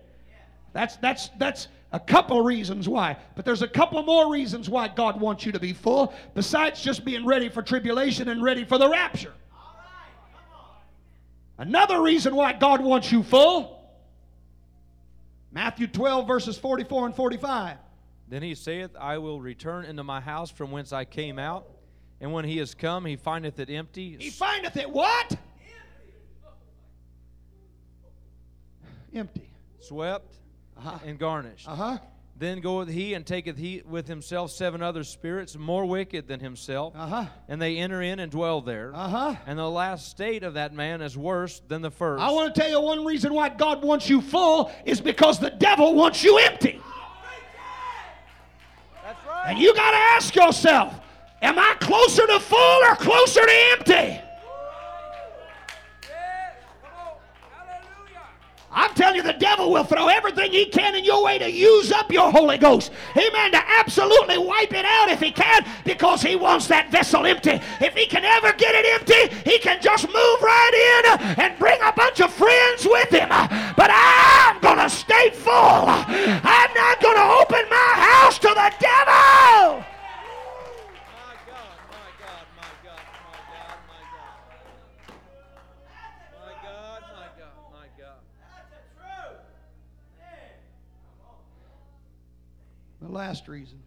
That's 0.74 0.96
that's 0.98 1.30
that's 1.38 1.68
a 1.92 2.00
couple 2.00 2.40
of 2.40 2.46
reasons 2.46 2.88
why. 2.88 3.18
But 3.36 3.44
there's 3.44 3.62
a 3.62 3.68
couple 3.68 4.02
more 4.04 4.32
reasons 4.32 4.70
why 4.70 4.88
God 4.88 5.20
wants 5.20 5.46
you 5.46 5.52
to 5.52 5.60
be 5.60 5.74
full, 5.74 6.14
besides 6.34 6.82
just 6.82 7.04
being 7.04 7.26
ready 7.26 7.50
for 7.50 7.62
tribulation 7.62 8.30
and 8.30 8.42
ready 8.42 8.64
for 8.64 8.78
the 8.78 8.90
rapture. 8.90 9.34
Another 11.58 12.02
reason 12.02 12.36
why 12.36 12.54
God 12.54 12.82
wants 12.82 13.12
you 13.12 13.22
full. 13.22 13.78
Matthew 15.52 15.88
12, 15.88 16.26
verses 16.26 16.58
44 16.58 17.08
and 17.08 17.16
45. 17.16 17.78
Then 18.30 18.42
he 18.42 18.56
saith, 18.56 18.92
I 18.98 19.18
will 19.18 19.42
return 19.42 19.84
into 19.84 20.04
my 20.04 20.22
house 20.22 20.50
from 20.50 20.72
whence 20.72 20.94
I 20.94 21.04
came 21.04 21.38
out. 21.38 21.68
And 22.22 22.32
when 22.32 22.46
he 22.46 22.60
is 22.60 22.76
come, 22.76 23.06
he 23.06 23.16
findeth 23.16 23.60
it 23.60 23.70
empty. 23.70 24.16
He 24.20 24.30
findeth 24.30 24.78
it 24.78 24.90
what? 24.90 25.36
Empty. 29.14 29.50
Swept 29.80 30.38
uh-huh. 30.78 31.00
and 31.06 31.20
garnished. 31.20 31.68
Uh 31.68 31.76
huh. 31.76 31.98
Then 32.38 32.60
goeth 32.60 32.88
he 32.88 33.14
and 33.14 33.26
taketh 33.26 33.58
he 33.58 33.84
with 33.88 34.08
himself 34.08 34.52
seven 34.52 34.82
other 34.82 35.04
spirits 35.04 35.56
more 35.56 35.86
wicked 35.86 36.28
than 36.28 36.40
himself, 36.40 36.94
uh-huh. 36.96 37.26
and 37.48 37.62
they 37.62 37.78
enter 37.78 38.02
in 38.02 38.20
and 38.20 38.32
dwell 38.32 38.62
there. 38.62 38.92
Uh-huh. 38.96 39.36
And 39.46 39.60
the 39.60 39.70
last 39.70 40.10
state 40.10 40.42
of 40.44 40.56
that 40.56 40.74
man 40.74 41.02
is 41.02 41.16
worse 41.16 41.62
than 41.68 41.84
the 41.84 41.92
first. 41.92 42.24
I 42.24 42.32
want 42.32 42.56
to 42.56 42.60
tell 42.60 42.70
you 42.70 42.82
one 42.82 43.06
reason 43.06 43.34
why 43.34 43.50
God 43.50 43.84
wants 43.84 44.10
you 44.10 44.22
full 44.22 44.72
is 44.86 45.00
because 45.00 45.40
the 45.40 45.52
devil 45.52 45.94
wants 45.94 46.24
you 46.24 46.38
empty. 46.40 46.82
That's 49.04 49.26
right. 49.28 49.44
And 49.50 49.60
you 49.60 49.76
got 49.76 49.92
to 49.92 49.98
ask 49.98 50.36
yourself, 50.36 51.00
am 51.42 51.60
I 51.60 51.76
closer 51.80 52.26
to 52.28 52.40
full 52.40 52.84
or 52.84 52.96
closer 52.96 53.46
to 53.46 53.54
empty? 53.72 54.22
I'm 58.74 58.94
telling 58.94 59.18
you, 59.18 59.24
the 59.24 59.34
devil 59.34 59.70
will 59.70 59.84
throw 59.84 60.08
everything 60.08 60.52
he 60.52 60.66
can 60.66 60.96
in 60.96 61.04
your 61.04 61.24
way 61.24 61.38
to 61.38 61.52
use 61.52 61.92
up 61.92 62.10
your 62.12 62.32
Holy 62.32 62.58
Ghost. 62.58 62.92
Amen. 63.18 63.52
To 63.52 63.62
absolutely 63.80 64.38
wipe 64.38 64.74
it 64.74 64.86
out 64.86 65.10
if 65.10 65.20
he 65.20 65.32
can, 65.32 65.66
because 65.84 66.22
he 66.22 66.38
wants 66.38 66.68
that 66.68 66.90
vessel 66.90 67.26
empty. 67.26 67.60
If 67.82 67.96
he 67.96 68.06
can 68.06 68.24
ever 68.24 68.54
get 68.54 68.74
it 68.74 68.86
empty, 68.94 69.50
he 69.50 69.60
can 69.60 69.82
just 69.82 70.08
move 70.08 70.42
right 70.42 71.04
in 71.04 71.42
and 71.42 71.60
bring 71.60 71.80
a 71.82 71.92
bunch 71.92 72.22
of 72.22 72.32
friends 72.32 72.86
with 72.86 73.10
him. 73.10 73.28
But 73.76 73.92
I'm 73.92 74.60
going 74.62 74.78
to 74.78 74.90
stay 74.90 75.32
full. 75.32 75.52
I'm 75.54 76.74
not 76.74 77.02
going 77.02 77.18
to 77.18 77.42
open 77.42 77.70
my 77.70 77.92
house 77.96 78.40
to 78.40 78.48
the 78.48 78.74
devil. 78.80 79.91
The 93.02 93.12
last 93.12 93.48
reason. 93.48 93.80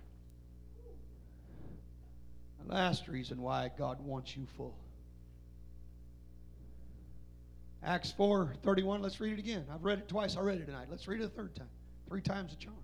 The 2.67 2.73
last 2.73 3.09
reason 3.09 3.41
why 3.41 3.71
God 3.77 4.01
wants 4.01 4.37
you 4.37 4.47
full. 4.57 4.77
Acts 7.83 8.11
4 8.13 8.55
31. 8.63 9.03
Let's 9.03 9.21
read 9.21 9.35
it 9.35 9.39
again. 9.39 9.65
I've 9.73 9.85
read 9.85 9.99
it 9.99 10.09
twice 10.09 10.37
already 10.37 10.65
tonight. 10.65 10.87
Let's 10.91 11.07
read 11.07 11.21
it 11.21 11.25
a 11.25 11.29
third 11.29 11.55
time. 11.55 11.69
Three 12.09 12.23
times 12.23 12.53
a 12.53 12.57
charm. 12.57 12.77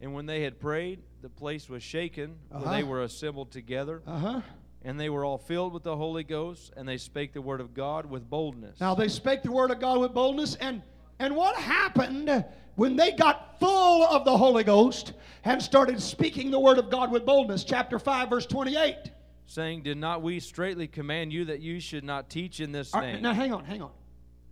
And 0.00 0.14
when 0.14 0.26
they 0.26 0.42
had 0.42 0.58
prayed, 0.60 1.00
the 1.20 1.28
place 1.28 1.68
was 1.68 1.82
shaken, 1.82 2.36
uh-huh. 2.50 2.70
they 2.70 2.82
were 2.82 3.02
assembled 3.02 3.50
together. 3.50 4.02
Uh-huh. 4.06 4.40
And 4.82 4.98
they 4.98 5.10
were 5.10 5.26
all 5.26 5.36
filled 5.36 5.74
with 5.74 5.82
the 5.82 5.94
Holy 5.94 6.24
Ghost, 6.24 6.72
and 6.74 6.88
they 6.88 6.96
spake 6.96 7.34
the 7.34 7.42
word 7.42 7.60
of 7.60 7.74
God 7.74 8.06
with 8.06 8.30
boldness. 8.30 8.80
Now 8.80 8.94
they 8.94 9.08
spake 9.08 9.42
the 9.42 9.52
word 9.52 9.70
of 9.70 9.78
God 9.78 9.98
with 9.98 10.14
boldness, 10.14 10.54
and 10.54 10.80
and 11.20 11.36
what 11.36 11.54
happened 11.54 12.44
when 12.76 12.96
they 12.96 13.12
got 13.12 13.60
full 13.60 14.04
of 14.04 14.24
the 14.24 14.36
Holy 14.36 14.64
Ghost 14.64 15.12
and 15.44 15.62
started 15.62 16.00
speaking 16.00 16.50
the 16.50 16.58
word 16.58 16.78
of 16.78 16.90
God 16.90 17.12
with 17.12 17.26
boldness? 17.26 17.62
Chapter 17.62 17.98
5, 17.98 18.30
verse 18.30 18.46
28. 18.46 18.96
Saying, 19.44 19.82
Did 19.82 19.98
not 19.98 20.22
we 20.22 20.40
straightly 20.40 20.88
command 20.88 21.30
you 21.30 21.44
that 21.44 21.60
you 21.60 21.78
should 21.78 22.04
not 22.04 22.30
teach 22.30 22.60
in 22.60 22.72
this 22.72 22.94
name? 22.94 23.20
now 23.20 23.34
hang 23.34 23.52
on, 23.52 23.66
hang 23.66 23.82
on, 23.82 23.90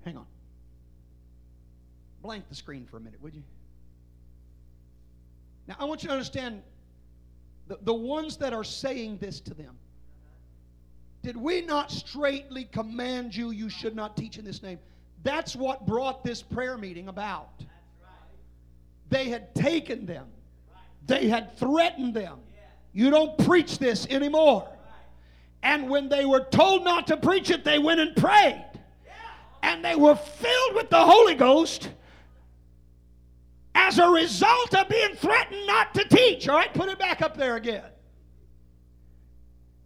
hang 0.04 0.18
on. 0.18 0.26
Blank 2.20 2.48
the 2.50 2.54
screen 2.54 2.84
for 2.84 2.98
a 2.98 3.00
minute, 3.00 3.22
would 3.22 3.34
you? 3.34 3.42
Now 5.66 5.76
I 5.78 5.86
want 5.86 6.02
you 6.02 6.08
to 6.08 6.12
understand 6.12 6.62
the, 7.66 7.78
the 7.80 7.94
ones 7.94 8.36
that 8.38 8.52
are 8.52 8.64
saying 8.64 9.18
this 9.18 9.40
to 9.40 9.54
them. 9.54 9.78
Did 11.22 11.36
we 11.36 11.62
not 11.62 11.90
straightly 11.90 12.64
command 12.64 13.34
you 13.34 13.52
you 13.52 13.70
should 13.70 13.96
not 13.96 14.18
teach 14.18 14.38
in 14.38 14.44
this 14.44 14.62
name? 14.62 14.78
That's 15.22 15.56
what 15.56 15.86
brought 15.86 16.24
this 16.24 16.42
prayer 16.42 16.78
meeting 16.78 17.08
about. 17.08 17.50
They 19.10 19.28
had 19.28 19.54
taken 19.54 20.06
them, 20.06 20.26
they 21.06 21.28
had 21.28 21.56
threatened 21.58 22.14
them. 22.14 22.38
You 22.92 23.10
don't 23.10 23.36
preach 23.46 23.78
this 23.78 24.06
anymore. 24.08 24.68
And 25.62 25.88
when 25.88 26.08
they 26.08 26.24
were 26.24 26.44
told 26.50 26.84
not 26.84 27.06
to 27.08 27.16
preach 27.16 27.50
it, 27.50 27.64
they 27.64 27.78
went 27.78 28.00
and 28.00 28.16
prayed. 28.16 28.64
And 29.62 29.84
they 29.84 29.94
were 29.94 30.14
filled 30.14 30.74
with 30.74 30.88
the 30.88 31.04
Holy 31.04 31.34
Ghost 31.34 31.90
as 33.74 33.98
a 33.98 34.08
result 34.08 34.74
of 34.74 34.88
being 34.88 35.14
threatened 35.14 35.66
not 35.66 35.94
to 35.94 36.04
teach. 36.04 36.48
All 36.48 36.56
right, 36.56 36.72
put 36.72 36.88
it 36.88 36.98
back 36.98 37.22
up 37.22 37.36
there 37.36 37.56
again. 37.56 37.84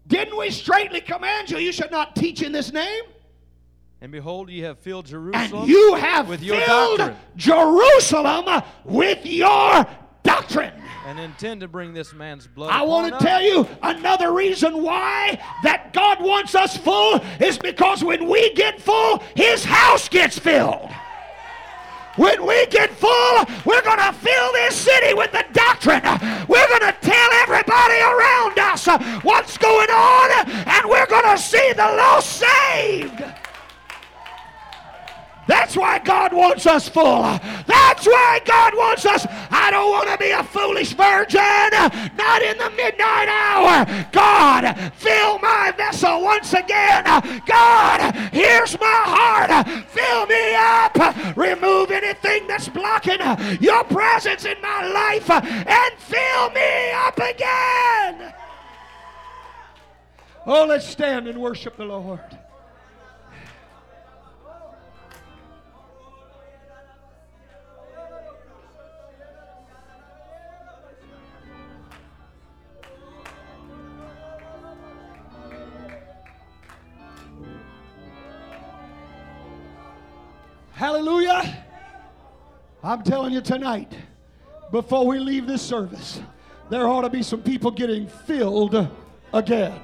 Didn't 0.07 0.37
we 0.37 0.51
straightly 0.51 1.01
command 1.01 1.51
you, 1.51 1.59
you 1.59 1.72
should 1.72 1.91
not 1.91 2.16
teach 2.16 2.43
in 2.43 2.53
this 2.53 2.72
name? 2.72 3.05
And 4.03 4.11
behold, 4.11 4.50
you 4.50 4.64
have 4.64 4.80
filled 4.80 5.07
Jerusalem 5.07 5.61
and 5.61 5.68
you 5.68 5.94
have 5.94 6.28
with 6.28 6.42
your 6.42 6.59
doctrine. 6.59 7.16
Jerusalem 7.36 8.62
with 8.84 9.24
your 9.24 9.86
doctrine. 10.24 10.72
And 11.07 11.20
intend 11.20 11.61
to 11.61 11.68
bring 11.68 11.94
this 11.94 12.12
man's 12.12 12.48
blood. 12.48 12.72
I 12.72 12.82
want 12.82 13.12
to 13.12 13.24
tell 13.24 13.40
you 13.40 13.64
another 13.80 14.32
reason 14.32 14.82
why 14.82 15.40
that 15.62 15.92
God 15.92 16.20
wants 16.20 16.57
us 16.57 16.76
full 16.76 17.20
is 17.38 17.59
because 17.59 18.03
when 18.03 18.28
we 18.28 18.53
get 18.55 18.80
full, 18.80 19.22
his 19.36 19.64
house 19.64 20.09
gets 20.09 20.36
filled. 20.36 20.90
When 22.16 22.44
we 22.44 22.66
get 22.66 22.90
full, 22.90 23.44
we're 23.64 23.82
going 23.82 23.98
to 23.98 24.12
fill 24.12 24.53
this 24.53 24.74
city 24.74 25.14
with 25.14 25.30
the 25.30 25.44
doctrine. 25.53 26.03
We're 26.48 26.68
going 26.68 26.92
to 26.92 26.96
tell 27.00 27.32
everybody 27.34 28.00
around 28.00 28.59
us 28.59 28.88
what's 29.22 29.57
going 29.59 29.90
on, 29.90 30.48
and 30.48 30.90
we're 30.90 31.07
going 31.07 31.36
to 31.36 31.38
see 31.38 31.72
the 31.72 31.84
lost 31.84 32.42
saved. 32.42 33.22
That's 35.47 35.76
why 35.76 35.99
God 35.99 36.32
wants 36.32 36.66
us 36.66 36.88
full. 36.88 37.22
That's 37.66 38.07
why 38.07 38.40
God 38.45 38.74
wants 38.76 39.05
us. 39.05 39.26
I 39.51 39.70
don't 39.70 39.90
want 39.90 40.09
to 40.09 40.18
be 40.18 40.30
a 40.30 40.45
foolish 40.45 40.93
virgin, 40.93 41.40
not 42.16 42.43
in 42.43 42.59
the 42.59 42.70
midnight 42.70 43.28
hour. 43.28 44.07
God, 44.12 44.93
fill 44.95 45.38
my 45.40 45.72
vessel 45.76 46.22
once 46.22 46.53
again. 46.53 47.05
God, 47.47 48.14
here's 48.32 48.78
my 48.80 49.03
heart. 49.05 49.68
Fill 49.88 50.26
me 50.26 50.55
up. 50.55 51.36
Remove 51.36 51.90
anything 51.90 52.47
that's 52.47 52.68
blocking 52.68 53.18
your 53.61 53.84
presence 53.84 54.45
in 54.45 54.61
my 54.62 54.86
life 54.86 55.28
and 55.30 55.95
fill 55.99 56.51
me 56.51 56.93
up 56.93 57.18
again. 57.18 58.32
Oh, 60.47 60.66
let's 60.66 60.86
stand 60.86 61.28
and 61.28 61.38
worship 61.40 61.76
the 61.76 61.84
Lord. 61.84 62.20
Hallelujah. 80.83 81.64
I'm 82.83 83.05
telling 83.05 83.33
you 83.33 83.41
tonight, 83.41 83.97
before 84.72 85.07
we 85.07 85.20
leave 85.20 85.47
this 85.47 85.62
service, 85.62 86.20
there 86.70 86.89
ought 86.89 87.03
to 87.03 87.09
be 87.09 87.22
some 87.22 87.41
people 87.41 87.70
getting 87.70 88.09
filled 88.09 88.74
again. 89.33 89.80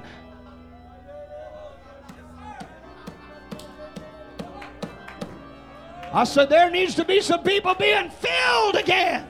I 6.11 6.25
said, 6.25 6.49
there 6.49 6.69
needs 6.69 6.95
to 6.95 7.05
be 7.05 7.21
some 7.21 7.43
people 7.43 7.75
being 7.75 8.09
filled 8.09 8.75
again. 8.75 9.25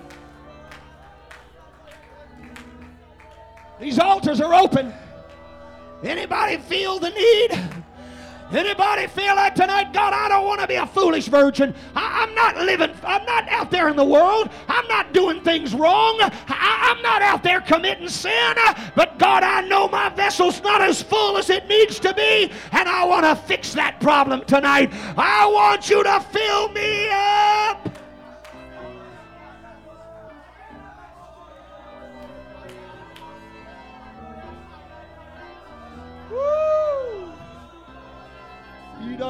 These 3.80 3.99
altars 3.99 4.41
are 4.41 4.55
open. 4.55 4.91
Anybody 6.01 6.57
feel 6.57 6.97
the 6.97 7.11
need? 7.11 7.68
Anybody 8.52 9.06
feel 9.08 9.36
that 9.36 9.56
tonight? 9.56 9.93
God, 9.93 10.12
I 10.12 10.28
don't 10.28 10.45
want 10.45 10.60
to 10.62 10.68
be 10.68 10.76
a 10.76 10.86
foolish 10.88 11.28
virgin. 11.28 11.76
I, 11.95 12.24
am 12.24 12.34
not 12.34 12.58
living, 12.58 12.91
I'm 13.04 13.26
not 13.26 13.47
out 13.47 13.70
there 13.70 13.89
in 13.89 13.95
the 13.95 14.06
world. 14.06 14.50
I'm 14.68 14.88
not 14.88 15.14
doing 15.14 15.41
things 15.41 15.74
wrong. 15.76 16.18
I, 16.22 16.95
I'm 16.95 17.02
not 17.04 17.22
out 17.22 17.43
there 17.43 17.62
committing 17.62 18.10
sin. 18.10 18.56
But 18.95 19.20
God, 19.20 19.43
I 19.43 19.62
know 19.62 19.88
my 19.88 20.10
vessel's 20.10 20.62
not 20.64 20.82
as 20.82 21.02
full 21.02 21.38
as 21.38 21.50
it 21.50 21.68
needs 21.68 22.00
to 22.00 22.14
be, 22.14 22.52
and 22.72 22.89
I 22.89 23.06
want 23.06 23.26
to 23.26 23.36
fix 23.36 23.74
that 23.74 24.00
problem 24.00 24.43
tonight. 24.45 24.89
I 25.16 25.45
want 25.45 25.89
you 25.89 26.04
to 26.04 26.20
fill 26.20 26.70
me 26.70 27.10
up. 27.12 27.88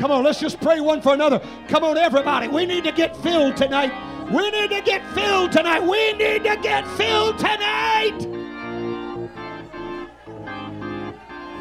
Come 0.00 0.12
on, 0.12 0.24
let's 0.24 0.40
just 0.40 0.58
pray 0.62 0.80
one 0.80 1.02
for 1.02 1.12
another. 1.12 1.42
Come 1.68 1.84
on, 1.84 1.98
everybody. 1.98 2.48
We 2.48 2.64
need 2.64 2.84
to 2.84 2.92
get 2.92 3.14
filled 3.18 3.54
tonight. 3.54 3.92
We 4.32 4.50
need 4.50 4.70
to 4.70 4.80
get 4.80 5.06
filled 5.14 5.52
tonight. 5.52 5.80
We 5.80 6.14
need 6.14 6.42
to 6.44 6.56
get 6.56 6.88
filled 6.96 7.36
tonight. 7.36 8.39